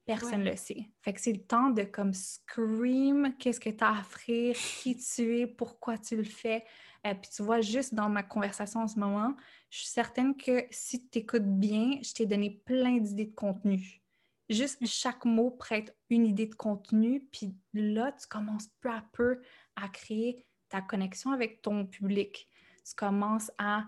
[0.06, 0.90] Personne ne le sait.
[1.02, 4.98] Fait que c'est le temps de comme scream, qu'est-ce que tu as à offrir, qui
[4.98, 6.66] tu es, pourquoi tu le fais.
[7.08, 9.36] Euh, puis tu vois, juste dans ma conversation en ce moment,
[9.70, 14.02] je suis certaine que si tu écoutes bien, je t'ai donné plein d'idées de contenu.
[14.50, 19.42] Juste chaque mot prête une idée de contenu, puis là, tu commences peu à peu
[19.76, 22.48] à créer ta connexion avec ton public.
[22.86, 23.86] Tu commences à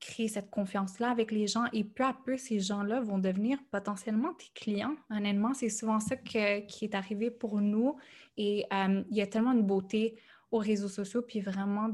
[0.00, 4.32] créer cette confiance-là avec les gens et peu à peu, ces gens-là vont devenir potentiellement
[4.34, 4.96] tes clients.
[5.10, 7.96] Honnêtement, c'est souvent ça qui est arrivé pour nous
[8.36, 10.18] et euh, il y a tellement de beauté
[10.50, 11.88] aux réseaux sociaux puis vraiment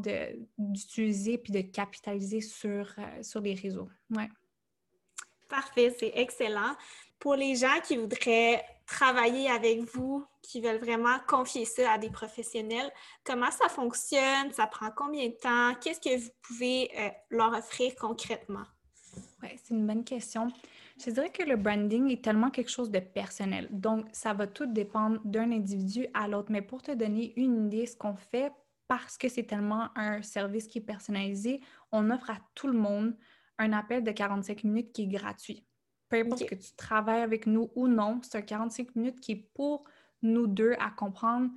[0.58, 3.88] d'utiliser puis de capitaliser sur, euh, sur les réseaux.
[4.10, 4.28] Ouais.
[5.48, 6.74] Parfait, c'est excellent.
[7.18, 12.10] Pour les gens qui voudraient travailler avec vous, qui veulent vraiment confier ça à des
[12.10, 12.90] professionnels.
[13.24, 14.52] Comment ça fonctionne?
[14.52, 15.74] Ça prend combien de temps?
[15.80, 18.64] Qu'est-ce que vous pouvez euh, leur offrir concrètement?
[19.42, 20.48] Oui, c'est une bonne question.
[20.98, 23.68] Je dirais que le branding est tellement quelque chose de personnel.
[23.70, 26.50] Donc, ça va tout dépendre d'un individu à l'autre.
[26.50, 28.52] Mais pour te donner une idée, ce qu'on fait,
[28.88, 31.60] parce que c'est tellement un service qui est personnalisé,
[31.92, 33.14] on offre à tout le monde
[33.58, 35.66] un appel de 45 minutes qui est gratuit.
[36.08, 39.50] Peu importe que tu travailles avec nous ou non, c'est un 45 minutes qui est
[39.54, 39.84] pour
[40.22, 41.50] nous deux à comprendre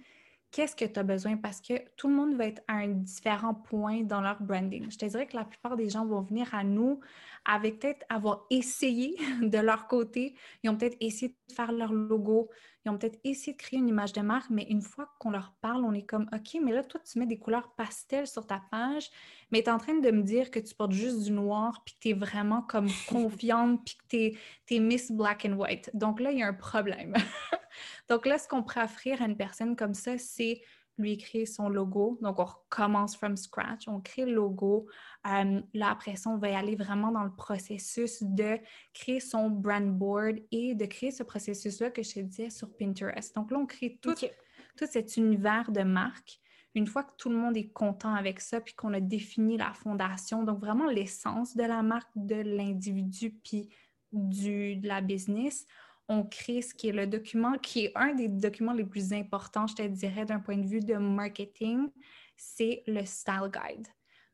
[0.51, 1.38] qu'est-ce que tu as besoin?
[1.38, 4.89] Parce que tout le monde va être à un différent point dans leur branding.
[4.89, 6.99] Je te dirais que la plupart des gens vont venir à nous
[7.45, 12.49] avec peut-être avoir essayé de leur côté, ils ont peut-être essayé de faire leur logo,
[12.85, 15.53] ils ont peut-être essayé de créer une image de marque, mais une fois qu'on leur
[15.61, 18.61] parle, on est comme OK, mais là, toi, tu mets des couleurs pastel sur ta
[18.71, 19.09] page,
[19.51, 21.95] mais tu es en train de me dire que tu portes juste du noir, puis
[21.95, 24.37] que tu es vraiment comme confiante, puis que
[24.67, 25.91] tu es, Miss Black and White.
[25.93, 27.13] Donc là, il y a un problème.
[28.09, 30.61] Donc là, ce qu'on pourrait offrir à une personne comme ça, c'est
[30.99, 32.19] lui créer son logo.
[32.21, 34.88] Donc, on recommence from scratch, on crée le logo.
[35.25, 38.59] Euh, là, après ça, on va y aller vraiment dans le processus de
[38.93, 43.35] créer son brand board et de créer ce processus-là que je te disais sur Pinterest.
[43.35, 46.39] Donc là, on crée tout, tout cet univers de marque.
[46.75, 49.73] Une fois que tout le monde est content avec ça, puis qu'on a défini la
[49.73, 53.69] fondation, donc vraiment l'essence de la marque, de l'individu, puis
[54.12, 55.65] du, de la business,
[56.09, 59.67] on crée ce qui est le document, qui est un des documents les plus importants,
[59.67, 61.87] je te dirais, d'un point de vue de marketing,
[62.35, 63.87] c'est le Style Guide.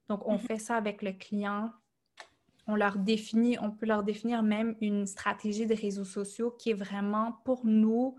[0.08, 0.40] Donc, on mhm.
[0.40, 1.72] fait ça avec le client.
[2.66, 6.76] On leur définit, on peut leur définir même une stratégie de réseaux sociaux qui est
[6.76, 8.18] vraiment pour nous,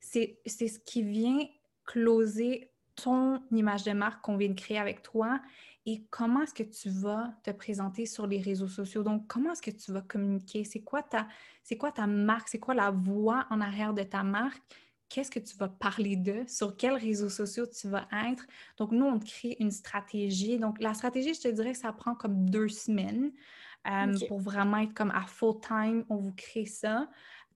[0.00, 1.40] c'est ce qui vient
[1.84, 5.40] closer ton image de marque qu'on vient de créer avec toi
[5.86, 9.02] et comment est-ce que tu vas te présenter sur les réseaux sociaux?
[9.02, 10.64] Donc, comment est-ce que tu vas communiquer?
[10.64, 11.28] C'est quoi ta,
[11.78, 12.48] quoi ta marque?
[12.48, 14.62] C'est quoi la voix en arrière de ta marque?
[15.10, 16.42] Qu'est-ce que tu vas parler de?
[16.48, 18.46] Sur quels réseaux sociaux tu vas être?
[18.78, 20.58] Donc, nous, on crée une stratégie.
[20.58, 23.30] Donc, la stratégie, je te dirais que ça prend comme deux semaines
[23.86, 26.06] euh, pour vraiment être comme à full time.
[26.08, 27.10] On vous crée ça.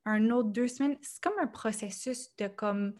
[0.04, 2.92] Un autre deux semaines, c'est comme un processus de comme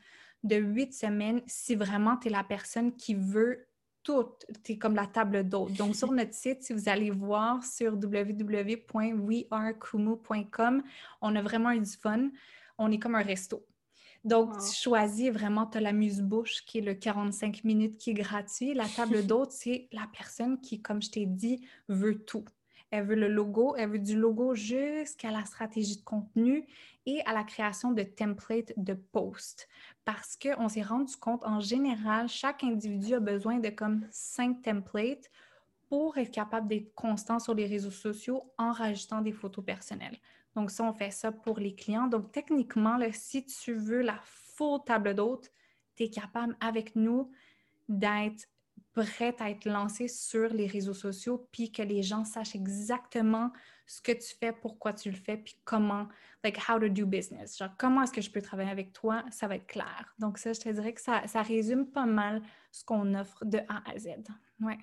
[0.42, 3.67] de huit semaines si vraiment tu es la personne qui veut
[4.02, 4.26] tout,
[4.68, 5.72] es comme la table d'hôte.
[5.74, 10.82] Donc, sur notre site, si vous allez voir sur www.wearekumu.com,
[11.20, 12.30] on a vraiment eu du fun.
[12.78, 13.66] On est comme un resto.
[14.24, 18.74] Donc, tu choisis vraiment, tu as l'amuse-bouche qui est le 45 minutes qui est gratuit.
[18.74, 22.44] La table d'hôte, c'est la personne qui, comme je t'ai dit, veut tout.
[22.90, 26.66] Elle veut le logo, elle veut du logo jusqu'à la stratégie de contenu
[27.04, 29.68] et à la création de templates de posts.
[30.04, 35.30] Parce qu'on s'est rendu compte, en général, chaque individu a besoin de comme cinq templates
[35.88, 40.18] pour être capable d'être constant sur les réseaux sociaux en rajoutant des photos personnelles.
[40.54, 42.08] Donc, ça, on fait ça pour les clients.
[42.08, 45.50] Donc, techniquement, si tu veux la full table d'hôte,
[45.94, 47.30] tu es capable avec nous
[47.88, 48.48] d'être
[48.94, 53.52] prête à être lancé sur les réseaux sociaux, puis que les gens sachent exactement
[53.86, 56.08] ce que tu fais, pourquoi tu le fais, puis comment,
[56.44, 57.56] like how to do business.
[57.56, 60.14] Genre, comment est-ce que je peux travailler avec toi, ça va être clair.
[60.18, 63.58] Donc ça, je te dirais que ça, ça résume pas mal ce qu'on offre de
[63.68, 64.08] A à Z.
[64.60, 64.78] Ouais.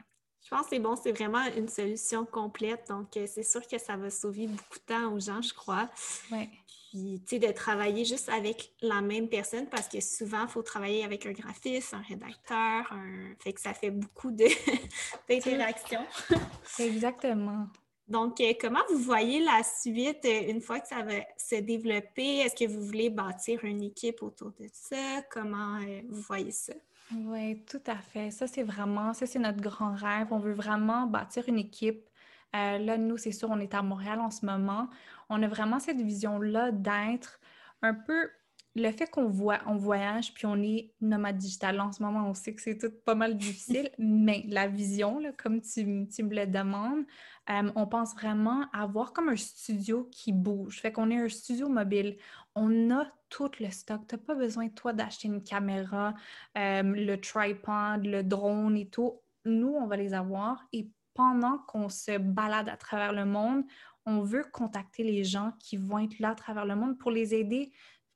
[0.46, 2.88] Je pense que c'est bon, c'est vraiment une solution complète.
[2.88, 5.90] Donc, euh, c'est sûr que ça va sauver beaucoup de temps aux gens, je crois.
[6.32, 6.48] Oui.
[6.96, 10.62] Puis, tu sais, de travailler juste avec la même personne parce que souvent, il faut
[10.62, 13.36] travailler avec un graphiste, un rédacteur, un...
[13.38, 14.32] fait que ça fait beaucoup
[15.28, 16.06] d'interactions.
[16.80, 17.68] Exactement.
[18.08, 22.38] Donc, euh, comment vous voyez la suite euh, une fois que ça va se développer?
[22.38, 25.22] Est-ce que vous voulez bâtir une équipe autour de ça?
[25.30, 26.76] Comment vous voyez ça?
[27.14, 28.32] Oui, tout à fait.
[28.32, 30.28] Ça, c'est vraiment, ça, c'est notre grand rêve.
[30.32, 32.08] On veut vraiment bâtir une équipe.
[32.56, 34.90] Euh, là, nous, c'est sûr, on est à Montréal en ce moment.
[35.30, 37.40] On a vraiment cette vision-là d'être
[37.82, 38.30] un peu
[38.76, 42.34] le fait qu'on voit, on voyage puis on est nomade digital en ce moment, on
[42.34, 46.46] sait que c'est tout pas mal difficile, mais la vision, là, comme tu, me le
[46.46, 47.06] demandes,
[47.50, 50.82] euh, on pense vraiment avoir comme un studio qui bouge.
[50.82, 52.18] Fait qu'on est un studio mobile.
[52.56, 54.02] On a tout le stock.
[54.08, 56.14] Tu n'as pas besoin, toi, d'acheter une caméra,
[56.58, 59.22] euh, le tripod, le drone et tout.
[59.46, 63.64] Nous, on va les avoir et pendant qu'on se balade à travers le monde,
[64.06, 67.34] on veut contacter les gens qui vont être là à travers le monde pour les
[67.34, 67.72] aider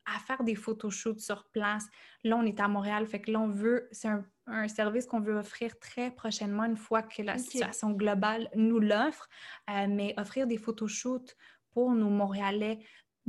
[0.05, 1.85] à faire des photoshoots sur place.
[2.23, 5.37] Là, on est à Montréal, fait que là, on veut, c'est un, service qu'on veut
[5.37, 9.29] offrir très prochainement une fois que la situation globale nous l'offre,
[9.69, 11.35] euh, mais offrir des photoshoots
[11.71, 12.79] pour nos Montréalais,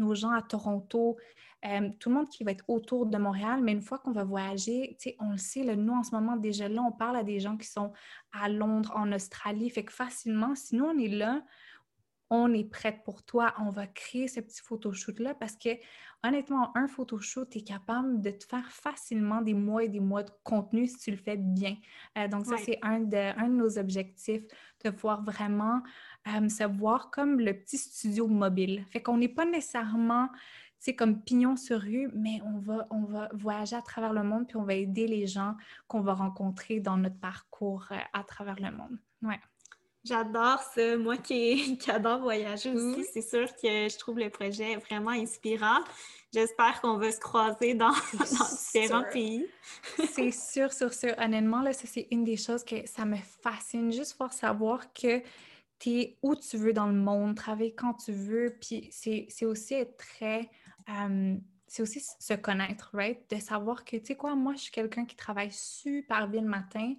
[0.00, 1.16] nos gens à Toronto,
[1.64, 4.24] euh, tout le monde qui va être autour de Montréal, mais une fois qu'on va
[4.24, 7.38] voyager, on le sait, là, nous en ce moment déjà là, on parle à des
[7.38, 7.92] gens qui sont
[8.32, 11.42] à Londres, en Australie, fait que facilement, si nous on est là,
[12.30, 15.70] on est prête pour toi, on va créer ce petit photoshoot-là parce que
[16.22, 20.22] honnêtement, un photoshoot, tu es capable de te faire facilement des mois et des mois
[20.22, 21.76] de contenu si tu le fais bien.
[22.18, 24.42] Euh, donc, ça, c'est un de, un de nos objectifs,
[24.84, 25.82] de pouvoir vraiment
[26.28, 28.85] euh, se voir comme le petit studio mobile.
[28.90, 30.28] Fait qu'on n'est pas nécessairement
[30.80, 34.46] c'est comme pignon sur rue, mais on va, on va voyager à travers le monde
[34.48, 35.54] puis on va aider les gens
[35.87, 38.98] qu'on va rencontrer dans notre parcours euh, à travers le monde.
[39.22, 39.38] Ouais.
[40.02, 40.96] J'adore ça.
[40.96, 45.80] Moi qui, adore voyager aussi, c'est sûr que je trouve le projet vraiment inspirant.
[46.33, 47.92] J'espère qu'on va se croiser dans,
[48.72, 49.46] différents pays.
[50.12, 51.14] c'est sûr, sûr, sûr.
[51.18, 55.20] Honnêtement, là, ça, c'est une des choses que ça me fascine, juste pour savoir que
[55.86, 58.56] es où tu veux dans le monde, travailler quand tu veux.
[58.60, 60.50] Puis c'est aussi être très.
[61.66, 63.18] C'est aussi se connaître, right?
[63.30, 66.48] De savoir que, tu sais quoi, moi, je suis quelqu'un qui travaille super bien le
[66.48, 66.94] matin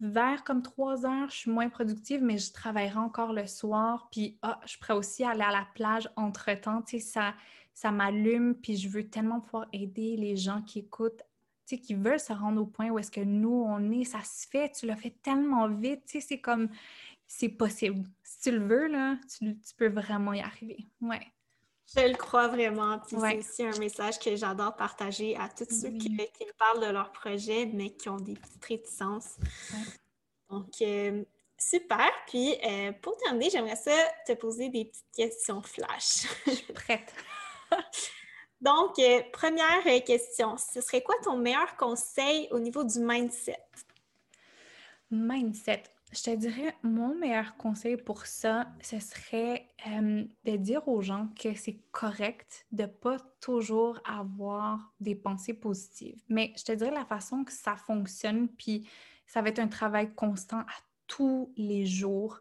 [0.00, 4.08] vers comme trois heures, je suis moins productive, mais je travaillerai encore le soir.
[4.10, 6.82] Puis, ah, je pourrais aussi aller à la plage entre-temps.
[6.82, 7.34] Tu sais, ça,
[7.72, 8.54] ça m'allume.
[8.54, 11.22] Puis, je veux tellement pouvoir aider les gens qui écoutent,
[11.66, 14.04] tu sais, qui veulent se rendre au point où est-ce que nous, on est.
[14.04, 14.70] Ça se fait.
[14.70, 16.02] Tu l'as fait tellement vite.
[16.06, 16.68] Tu sais, c'est comme,
[17.26, 18.04] c'est possible.
[18.22, 20.86] Si tu le veux, là, tu, peux vraiment y arriver.
[21.00, 21.26] Ouais.
[21.94, 22.98] Je le crois vraiment.
[23.00, 26.92] Puis c'est aussi un message que j'adore partager à tous ceux qui, me parlent de
[26.92, 29.36] leur projet, mais qui ont des petites réticences.
[30.50, 31.24] Donc, euh,
[31.58, 32.10] super.
[32.26, 33.92] Puis, euh, pour terminer, j'aimerais ça
[34.26, 36.26] te poser des petites questions flash.
[36.46, 37.12] Je suis prête.
[38.60, 43.62] Donc, euh, première question, ce serait quoi ton meilleur conseil au niveau du mindset?
[45.10, 45.84] Mindset.
[46.12, 51.54] Je te dirais, mon meilleur conseil pour ça, ce serait de dire aux gens que
[51.54, 56.22] c'est correct de ne pas toujours avoir des pensées positives.
[56.28, 58.88] Mais je te dirais la façon que ça fonctionne, puis
[59.26, 60.74] ça va être un travail constant à
[61.06, 62.40] tous les jours.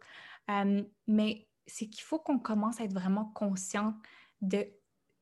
[1.07, 3.95] Mais c'est qu'il faut qu'on commence à être vraiment conscient
[4.41, 4.63] de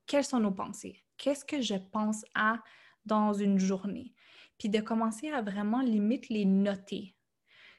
[0.06, 1.02] quelles sont nos pensées.
[1.18, 2.60] Qu'est-ce que je pense à
[3.06, 4.14] dans une journée?
[4.58, 7.16] Puis de commencer à vraiment limite les noter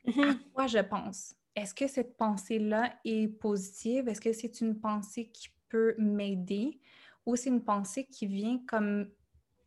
[0.06, 0.38] à mm-hmm.
[0.52, 1.34] quoi je pense?
[1.56, 4.08] Est-ce que cette pensée-là est positive?
[4.08, 6.80] Est-ce que c'est une pensée qui peut m'aider?
[7.26, 9.08] Ou c'est une pensée qui vient comme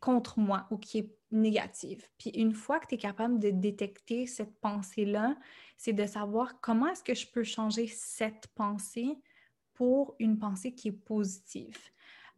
[0.00, 2.06] contre moi ou qui est négative?
[2.18, 5.36] Puis une fois que tu es capable de détecter cette pensée-là,
[5.76, 9.18] c'est de savoir comment est-ce que je peux changer cette pensée
[9.78, 11.78] pour une pensée qui est positive.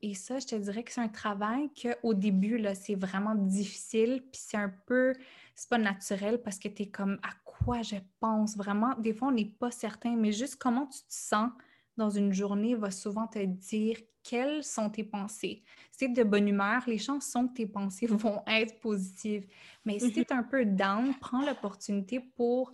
[0.03, 4.23] Et ça, je te dirais que c'est un travail qu'au début, là, c'est vraiment difficile,
[4.31, 5.15] puis c'est un peu,
[5.55, 7.31] c'est pas naturel parce que tu es comme à
[7.64, 8.94] quoi je pense vraiment.
[8.99, 11.51] Des fois, on n'est pas certain, mais juste comment tu te sens
[11.96, 15.62] dans une journée va souvent te dire quelles sont tes pensées.
[15.90, 19.46] Si tu es de bonne humeur, les chances sont que tes pensées vont être positives.
[19.85, 22.73] Mais si tu es un peu down, prends l'opportunité pour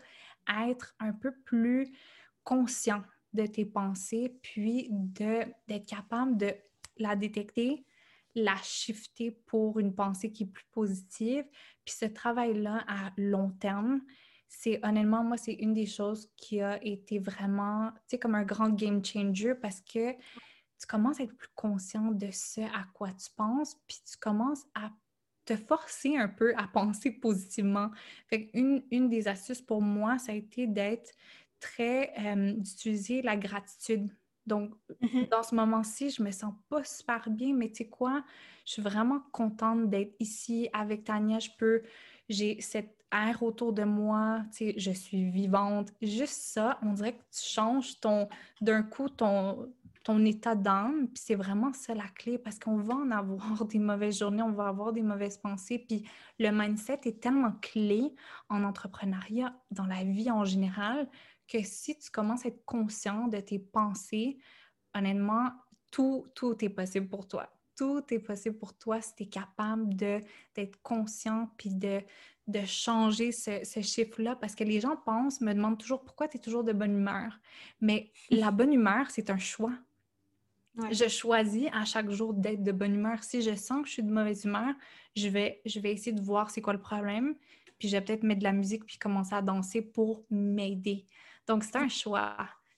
[0.49, 1.93] être un peu plus
[2.45, 6.55] conscient de tes pensées, puis d'être capable de
[6.99, 7.85] la détecter,
[8.35, 11.45] la shifter pour une pensée qui est plus positive.
[11.85, 14.01] Puis ce travail-là à long terme,
[14.49, 18.45] c'est honnêtement, moi, c'est une des choses qui a été vraiment, tu sais, comme un
[18.45, 23.09] grand game changer parce que tu commences à être plus conscient de ce à quoi
[23.13, 24.91] tu penses, puis tu commences à
[25.45, 27.91] te forcer un peu à penser positivement.
[28.29, 31.13] Fait une, une des astuces pour moi, ça a été d'être
[31.61, 34.11] très, euh, d'utiliser la gratitude
[34.47, 35.29] donc, mm-hmm.
[35.29, 38.25] dans ce moment-ci, je me sens pas super bien, mais tu sais quoi,
[38.65, 41.41] je suis vraiment contente d'être ici avec Tania.
[41.41, 41.83] Je peux,
[42.29, 45.93] j'ai cette air autour de moi, je suis vivante.
[46.03, 48.29] Juste ça, on dirait que tu changes ton,
[48.61, 49.73] d'un coup, ton,
[50.07, 53.79] ton état d'âme, puis c'est vraiment ça la clé, parce qu'on va en avoir des
[53.79, 56.09] mauvaises journées, on va avoir des mauvaises pensées, puis
[56.39, 58.15] le mindset est tellement clé
[58.49, 61.09] en entrepreneuriat, dans la vie en général,
[61.49, 64.39] que si tu commences à être conscient de tes pensées,
[64.95, 65.51] honnêtement,
[65.91, 67.56] tout, tout est possible pour toi.
[67.77, 72.01] Tout est possible pour toi si tu es capable d'être conscient puis de,
[72.47, 76.39] de changer ce, ce chiffre-là parce que les gens pensent, me demandent toujours pourquoi tu
[76.39, 77.39] es toujours de bonne humeur.
[77.81, 79.75] Mais la bonne humeur, c'est un choix.
[80.91, 83.25] Je choisis à chaque jour d'être de bonne humeur.
[83.25, 84.75] Si je sens que je suis de mauvaise humeur,
[85.15, 87.35] je vais, je vais essayer de voir c'est quoi le problème.
[87.79, 91.07] Puis je vais peut-être mettre de la musique puis commencer à danser pour m'aider.
[91.47, 92.37] Donc, c'est un choix.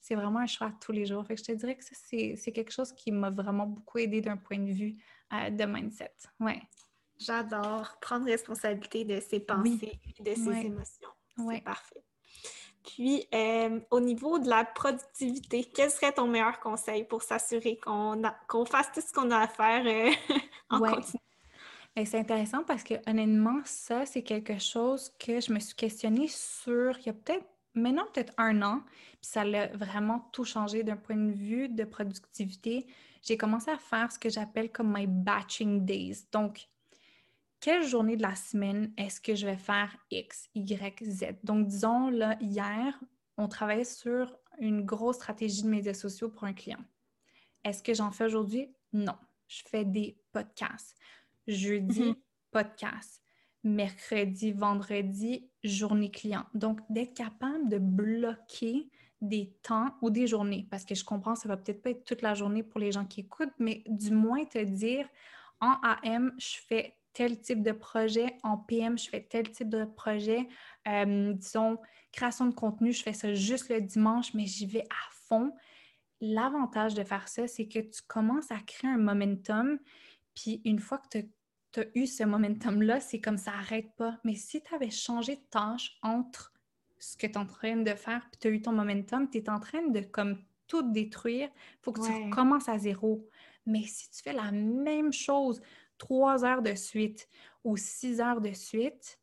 [0.09, 1.23] C'est vraiment un choix tous les jours.
[1.27, 4.39] Fait que je te dirais que c'est quelque chose qui m'a vraiment beaucoup aidé d'un
[4.39, 4.97] point de vue
[5.35, 6.15] euh, de mindset.
[6.41, 6.63] Ouais.
[7.19, 11.11] J'adore prendre responsabilité de ses pensées et de ses émotions.
[11.37, 12.03] C'est parfait.
[12.87, 18.23] Puis, euh, au niveau de la productivité, quel serait ton meilleur conseil pour s'assurer qu'on
[18.49, 20.11] qu'on fasse tout ce qu'on a à faire euh,
[20.71, 21.21] en continu?
[21.95, 26.29] Ben, c'est intéressant parce que honnêtement, ça, c'est quelque chose que je me suis questionnée
[26.29, 27.45] sur il y a peut-être
[27.79, 28.83] maintenant peut-être un an,
[29.21, 32.87] puis ça a vraiment tout changé d'un point de vue de productivité.
[33.23, 36.27] J'ai commencé à faire ce que j'appelle comme my batching days.
[36.33, 36.69] Donc,
[37.61, 41.25] quelle journée de la semaine est-ce que je vais faire X, Y, Z?
[41.43, 42.99] Donc, disons, là, hier,
[43.37, 46.85] on travaillait sur une grosse stratégie de médias sociaux pour un client.
[47.65, 48.73] Est-ce que j'en fais aujourd'hui?
[48.93, 49.17] Non.
[49.49, 50.97] Je fais des podcasts.
[51.47, 52.17] Jeudi, mm-hmm.
[52.51, 53.23] podcast
[53.65, 56.45] mercredi, vendredi, journée client.
[56.55, 58.89] Donc, d'être capable de bloquer
[59.21, 62.23] des temps ou des journées, parce que je comprends, ça va peut-être pas être toute
[62.23, 65.09] la journée pour les gens qui écoutent, mais du moins te dire,
[65.61, 69.85] en AM, je fais tel type de projet, en PM, je fais tel type de
[69.85, 70.47] projet,
[70.87, 71.79] euh, disons,
[72.13, 75.53] création de contenu, je fais ça juste le dimanche, mais j'y vais à fond.
[76.21, 79.79] L'avantage de faire ça, c'est que tu commences à créer un momentum,
[80.35, 81.29] puis une fois que tu
[81.73, 84.19] tu as eu ce momentum-là, c'est comme ça n'arrête pas.
[84.25, 86.53] Mais si tu avais changé de tâche entre
[86.99, 89.39] ce que tu es en train de faire puis tu as eu ton momentum, tu
[89.39, 93.27] es en train de comme tout détruire, il faut que tu commences à zéro.
[93.67, 95.61] Mais si tu fais la même chose
[95.97, 97.29] trois heures de suite
[97.65, 99.19] ou six heures de suite,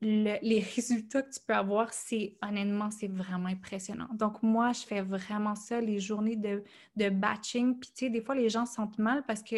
[0.00, 4.08] les résultats que tu peux avoir, c'est honnêtement, c'est vraiment impressionnant.
[4.12, 6.62] Donc, moi, je fais vraiment ça, les journées de,
[6.96, 7.78] de batching.
[7.78, 9.56] Puis, tu sais, des fois, les gens se sentent mal parce que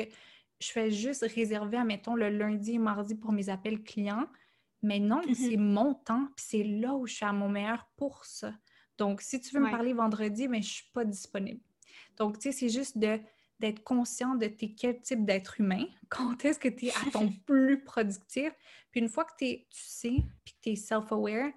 [0.60, 4.26] je fais juste réserver, admettons, le lundi et mardi pour mes appels clients.
[4.82, 5.34] Mais non, mhm.
[5.34, 8.54] c'est mon temps, puis c'est là où je suis à mon meilleur pour ça.
[8.96, 11.60] Donc, si tu veux me parler vendredi, mais je ne suis pas disponible.
[12.16, 16.58] Donc, tu sais, c'est juste d'être conscient de tes, quel type d'être humain, quand est-ce
[16.58, 18.52] que tu es à ton plus productif.
[18.90, 21.52] Puis une fois que tu sais, puis que tu es self-aware,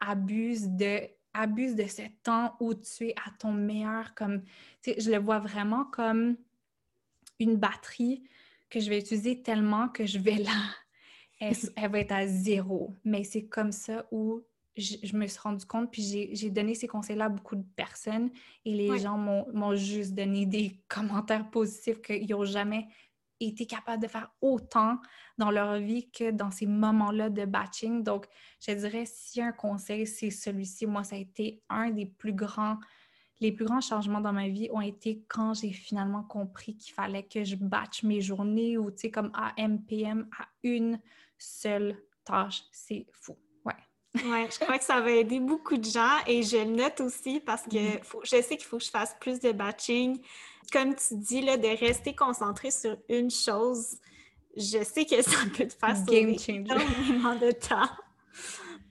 [0.00, 1.00] abuse de
[1.36, 4.42] abuse de ce temps où tu es à ton meilleur comme
[4.82, 6.36] tu sais, je le vois vraiment comme
[7.40, 8.22] une batterie
[8.70, 10.74] que je vais utiliser tellement que je vais là,
[11.40, 12.94] elle, va être à zéro.
[13.04, 14.42] Mais c'est comme ça où
[14.76, 18.30] je, me suis rendu compte, puis j'ai donné ces conseils-là à beaucoup de personnes
[18.64, 22.88] et les gens m'ont juste donné des commentaires positifs qu'ils n'ont jamais
[23.40, 24.98] été capables de faire autant
[25.38, 28.02] dans leur vie que dans ces moments-là de batching.
[28.02, 28.26] Donc,
[28.60, 30.86] je dirais, si un conseil, c'est celui-ci.
[30.86, 32.78] Moi, ça a été un des plus grands
[33.44, 37.24] les plus grands changements dans ma vie ont été quand j'ai finalement compris qu'il fallait
[37.24, 40.98] que je batche mes journées ou, tu sais, comme AM, PM à une
[41.36, 42.62] seule tâche.
[42.72, 43.36] C'est fou.
[43.66, 43.74] Ouais.
[44.14, 47.38] Oui, je crois que ça va aider beaucoup de gens et je le note aussi
[47.40, 50.18] parce que je sais qu'il faut que je fasse plus de batching.
[50.72, 53.98] Comme tu dis, là, de rester concentré sur une chose,
[54.56, 56.54] je sais que ça peut te faire game changer.
[56.54, 57.90] énormément de temps.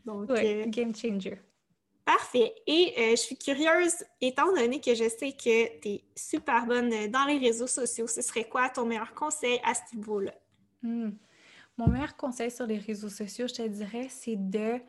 [0.06, 1.42] Donc, euh, game changer.
[2.06, 2.54] Parfait.
[2.68, 6.90] Et euh, je suis curieuse, étant donné que je sais que tu es super bonne
[7.10, 10.34] dans les réseaux sociaux, ce serait quoi ton meilleur conseil à ce niveau-là?
[10.82, 11.12] Hmm.
[11.78, 14.80] Mon meilleur conseil sur les réseaux sociaux, je te dirais, c'est de,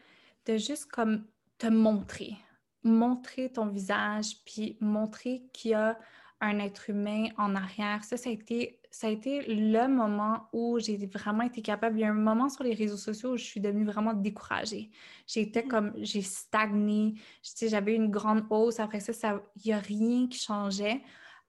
[0.47, 1.25] de juste comme
[1.57, 2.37] te montrer.
[2.83, 5.99] Montrer ton visage, puis montrer qu'il y a
[6.45, 8.05] un être humain en arrière.
[8.05, 11.99] Ça, ça a été, ça a été le moment où j'ai vraiment été capable.
[11.99, 14.91] Il y a un moment sur les réseaux sociaux où je suis devenue vraiment découragée.
[15.27, 15.69] J'étais mm.
[15.69, 17.15] comme, j'ai stagné.
[17.63, 18.79] J'avais une grande hausse.
[18.79, 21.03] Après ça, il n'y a rien qui changeait.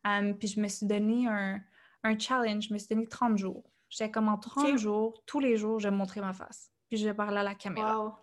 [0.05, 1.59] Um, puis je me suis donné un,
[2.03, 2.67] un, challenge.
[2.69, 3.63] Je me suis donné 30 jours.
[3.89, 6.71] J'étais comme en 30 jours, tous les jours, je montrer ma face.
[6.89, 8.19] Puis je parler à la caméra.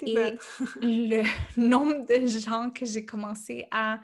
[0.00, 0.36] Et
[0.80, 1.22] le
[1.56, 4.00] nombre de gens que j'ai commencé à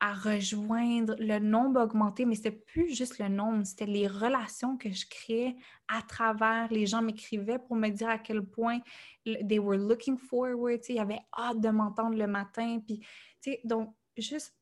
[0.00, 4.90] à rejoindre, le nombre augmenté, mais c'était plus juste le nombre, c'était les relations que
[4.90, 5.56] je créais
[5.88, 6.68] à travers.
[6.70, 8.80] Les gens m'écrivaient pour me dire à quel point
[9.24, 12.78] they were looking forward, il y avait hâte de m'entendre le matin.
[12.86, 13.00] Puis,
[13.64, 14.54] donc, juste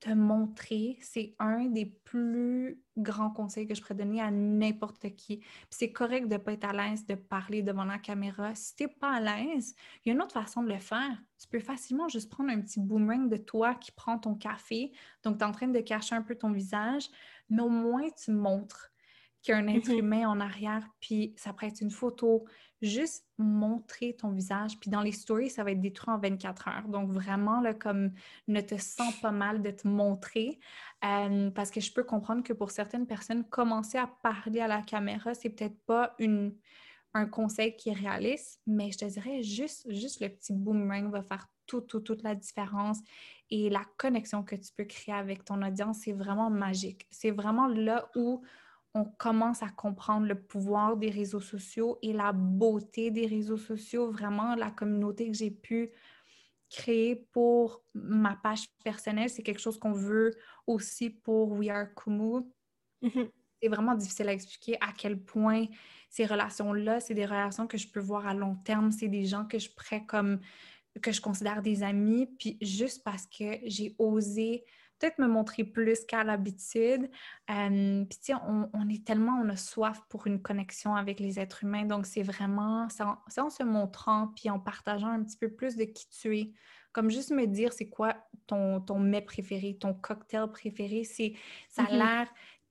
[0.00, 5.44] te montrer, c'est un des plus grands conseils que je pourrais donner à n'importe qui.
[5.70, 8.54] c'est correct de ne pas être à l'aise de parler devant la caméra.
[8.54, 11.22] Si tu n'es pas à l'aise, il y a une autre façon de le faire.
[11.38, 14.92] Tu peux facilement juste prendre un petit boomerang de toi qui prend ton café.
[15.22, 17.08] Donc, tu es en train de cacher un peu ton visage,
[17.50, 18.90] mais au moins tu montres
[19.42, 19.98] qu'il y a un être mm-hmm.
[19.98, 22.44] humain en arrière, puis ça pourrait être une photo,
[22.82, 24.78] juste montrer ton visage.
[24.78, 26.88] Puis dans les stories, ça va être détruit en 24 heures.
[26.88, 28.12] Donc vraiment, là, comme
[28.46, 30.58] ne te sens pas mal de te montrer.
[31.04, 34.82] Euh, parce que je peux comprendre que pour certaines personnes, commencer à parler à la
[34.82, 36.16] caméra, c'est peut-être pas
[37.14, 41.22] un conseil qui est réaliste, mais je te dirais juste, juste le petit boomerang va
[41.22, 42.98] faire tout, tout, toute la différence.
[43.50, 47.06] Et la connexion que tu peux créer avec ton audience, c'est vraiment magique.
[47.10, 48.42] C'est vraiment là où
[48.94, 54.10] on commence à comprendre le pouvoir des réseaux sociaux et la beauté des réseaux sociaux,
[54.10, 55.90] vraiment la communauté que j'ai pu
[56.70, 60.36] créer pour ma page personnelle, c'est quelque chose qu'on veut
[60.66, 62.42] aussi pour We Are Kumu.
[63.02, 63.30] Mm-hmm.
[63.60, 65.66] C'est vraiment difficile à expliquer à quel point
[66.10, 69.44] ces relations-là, c'est des relations que je peux voir à long terme, c'est des gens
[69.44, 70.40] que je prends comme
[71.02, 74.64] que je considère des amis, puis juste parce que j'ai osé
[74.98, 77.10] peut-être me montrer plus qu'à l'habitude.
[77.50, 81.38] Euh, puis, tu sais, on, est tellement, on a soif pour une connexion avec les
[81.38, 81.84] êtres humains.
[81.84, 85.84] Donc, c'est vraiment, c'est en, se montrant, puis en partageant un petit peu plus de
[85.84, 86.52] qui tu es.
[86.92, 91.04] Comme juste me dire, c'est quoi ton, ton mets préféré, ton cocktail préféré.
[91.04, 91.34] C'est,
[91.68, 91.98] ça a mm-hmm.
[91.98, 92.28] l'air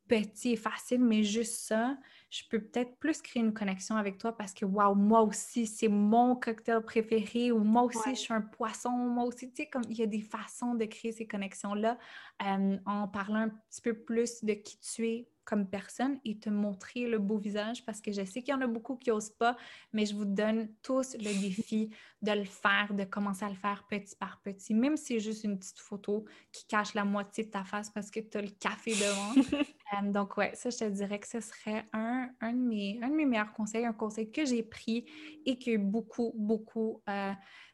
[0.07, 1.97] petit et facile, mais juste ça,
[2.29, 5.87] je peux peut-être plus créer une connexion avec toi parce que, waouh, moi aussi, c'est
[5.87, 9.83] mon cocktail préféré ou moi aussi, je suis un poisson, moi aussi, tu sais, comme
[9.89, 11.97] il y a des façons de créer ces connexions-là
[12.45, 16.49] euh, en parlant un petit peu plus de qui tu es, comme personne et te
[16.49, 19.29] montrer le beau visage parce que je sais qu'il y en a beaucoup qui n'osent
[19.29, 19.55] pas,
[19.93, 21.89] mais je vous donne tous le défi
[22.21, 25.45] de le faire, de commencer à le faire petit par petit, même si c'est juste
[25.45, 28.49] une petite photo qui cache la moitié de ta face parce que tu as le
[28.49, 29.41] café devant.
[29.93, 33.09] Euh, donc, ouais, ça, je te dirais que ce serait un, un, de, mes, un
[33.09, 35.05] de mes meilleurs conseils, un conseil que j'ai pris
[35.45, 37.31] et qui a eu beaucoup, beaucoup euh,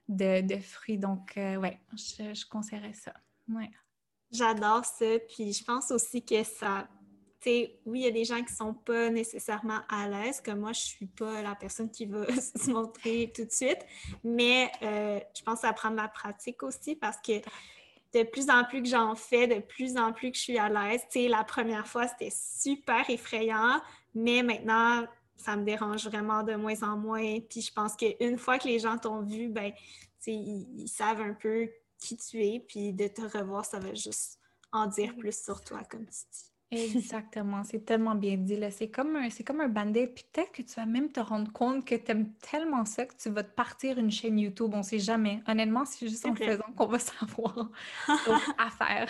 [0.07, 0.97] de, de, fruits.
[0.97, 3.13] Donc, euh, ouais, je, je conseillerais ça.
[3.49, 3.69] Ouais.
[4.31, 5.05] J'adore ça.
[5.27, 6.87] Puis je pense aussi que ça
[7.45, 10.73] oui, il y a des gens qui ne sont pas nécessairement à l'aise, comme moi,
[10.73, 13.85] je ne suis pas la personne qui va se montrer tout de suite,
[14.23, 17.33] mais euh, je pense à prendre la pratique aussi parce que
[18.13, 20.69] de plus en plus que j'en fais, de plus en plus que je suis à
[20.69, 21.01] l'aise.
[21.29, 23.81] la première fois, c'était super effrayant,
[24.13, 25.05] mais maintenant,
[25.35, 27.39] ça me dérange vraiment de moins en moins.
[27.49, 29.71] Puis je pense qu'une fois que les gens t'ont vu, ben,
[30.27, 34.39] ils, ils savent un peu qui tu es, puis de te revoir, ça va juste
[34.71, 36.52] en dire plus sur toi, comme tu dis.
[36.73, 38.59] Exactement, c'est tellement bien dit.
[38.71, 40.13] C'est comme un, c'est comme un band-aid.
[40.13, 43.15] Puis peut-être que tu vas même te rendre compte que tu aimes tellement ça que
[43.15, 44.71] tu vas te partir une chaîne YouTube.
[44.73, 45.41] On ne sait jamais.
[45.47, 47.69] Honnêtement, c'est juste en faisant qu'on va savoir
[48.57, 49.09] à faire.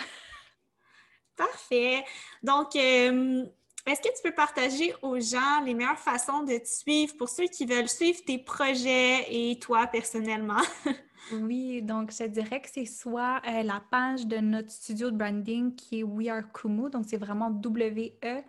[1.36, 2.04] Parfait.
[2.42, 3.44] Donc, euh,
[3.86, 7.46] est-ce que tu peux partager aux gens les meilleures façons de te suivre pour ceux
[7.48, 10.62] qui veulent suivre tes projets et toi personnellement?
[11.32, 15.74] Oui, donc je dirais que c'est soit euh, la page de notre studio de branding
[15.74, 18.44] qui est We Are Kumu, donc c'est vraiment W-E-R-K-U-M-U.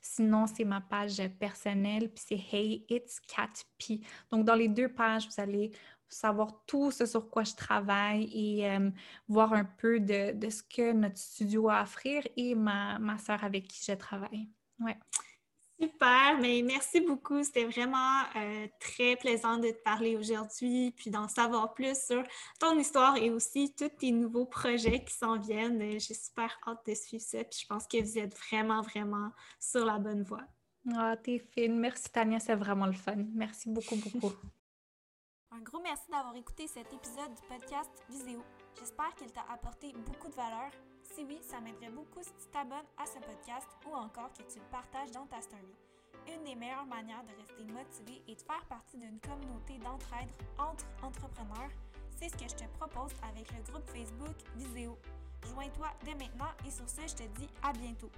[0.00, 4.00] Sinon, c'est ma page personnelle, puis c'est Hey, it's Cat P.
[4.30, 5.70] Donc dans les deux pages, vous allez
[6.08, 8.90] savoir tout ce sur quoi je travaille et euh,
[9.28, 13.42] voir un peu de, ce que notre studio a à offrir et ma, ma soeur
[13.44, 14.48] avec qui je travaille.
[14.80, 14.98] Ouais.
[15.82, 17.42] Super, mais merci beaucoup.
[17.42, 22.22] C'était vraiment euh, très plaisant de te parler aujourd'hui, puis d'en savoir plus sur
[22.60, 25.98] ton histoire et aussi tous tes nouveaux projets qui s'en viennent.
[25.98, 29.84] J'ai super hâte de suivre ça, puis je pense que vous êtes vraiment, vraiment sur
[29.84, 30.44] la bonne voie.
[30.94, 31.80] Ah, t'es fine.
[31.80, 33.16] Merci Tania, c'est vraiment le fun.
[33.34, 34.32] Merci beaucoup, beaucoup.
[35.50, 38.40] Un gros merci d'avoir écouté cet épisode du podcast Viséo.
[38.78, 40.70] J'espère qu'il t'a apporté beaucoup de valeur
[41.14, 44.58] si oui, ça m'aiderait beaucoup si tu t'abonnes à ce podcast ou encore que tu
[44.58, 45.74] le partages dans ta story.
[46.26, 50.86] Une des meilleures manières de rester motivé et de faire partie d'une communauté d'entraide entre
[51.02, 51.70] entrepreneurs,
[52.16, 54.96] c'est ce que je te propose avec le groupe Facebook Viséo.
[55.48, 58.10] Joins-toi dès maintenant et sur ce, je te dis à bientôt.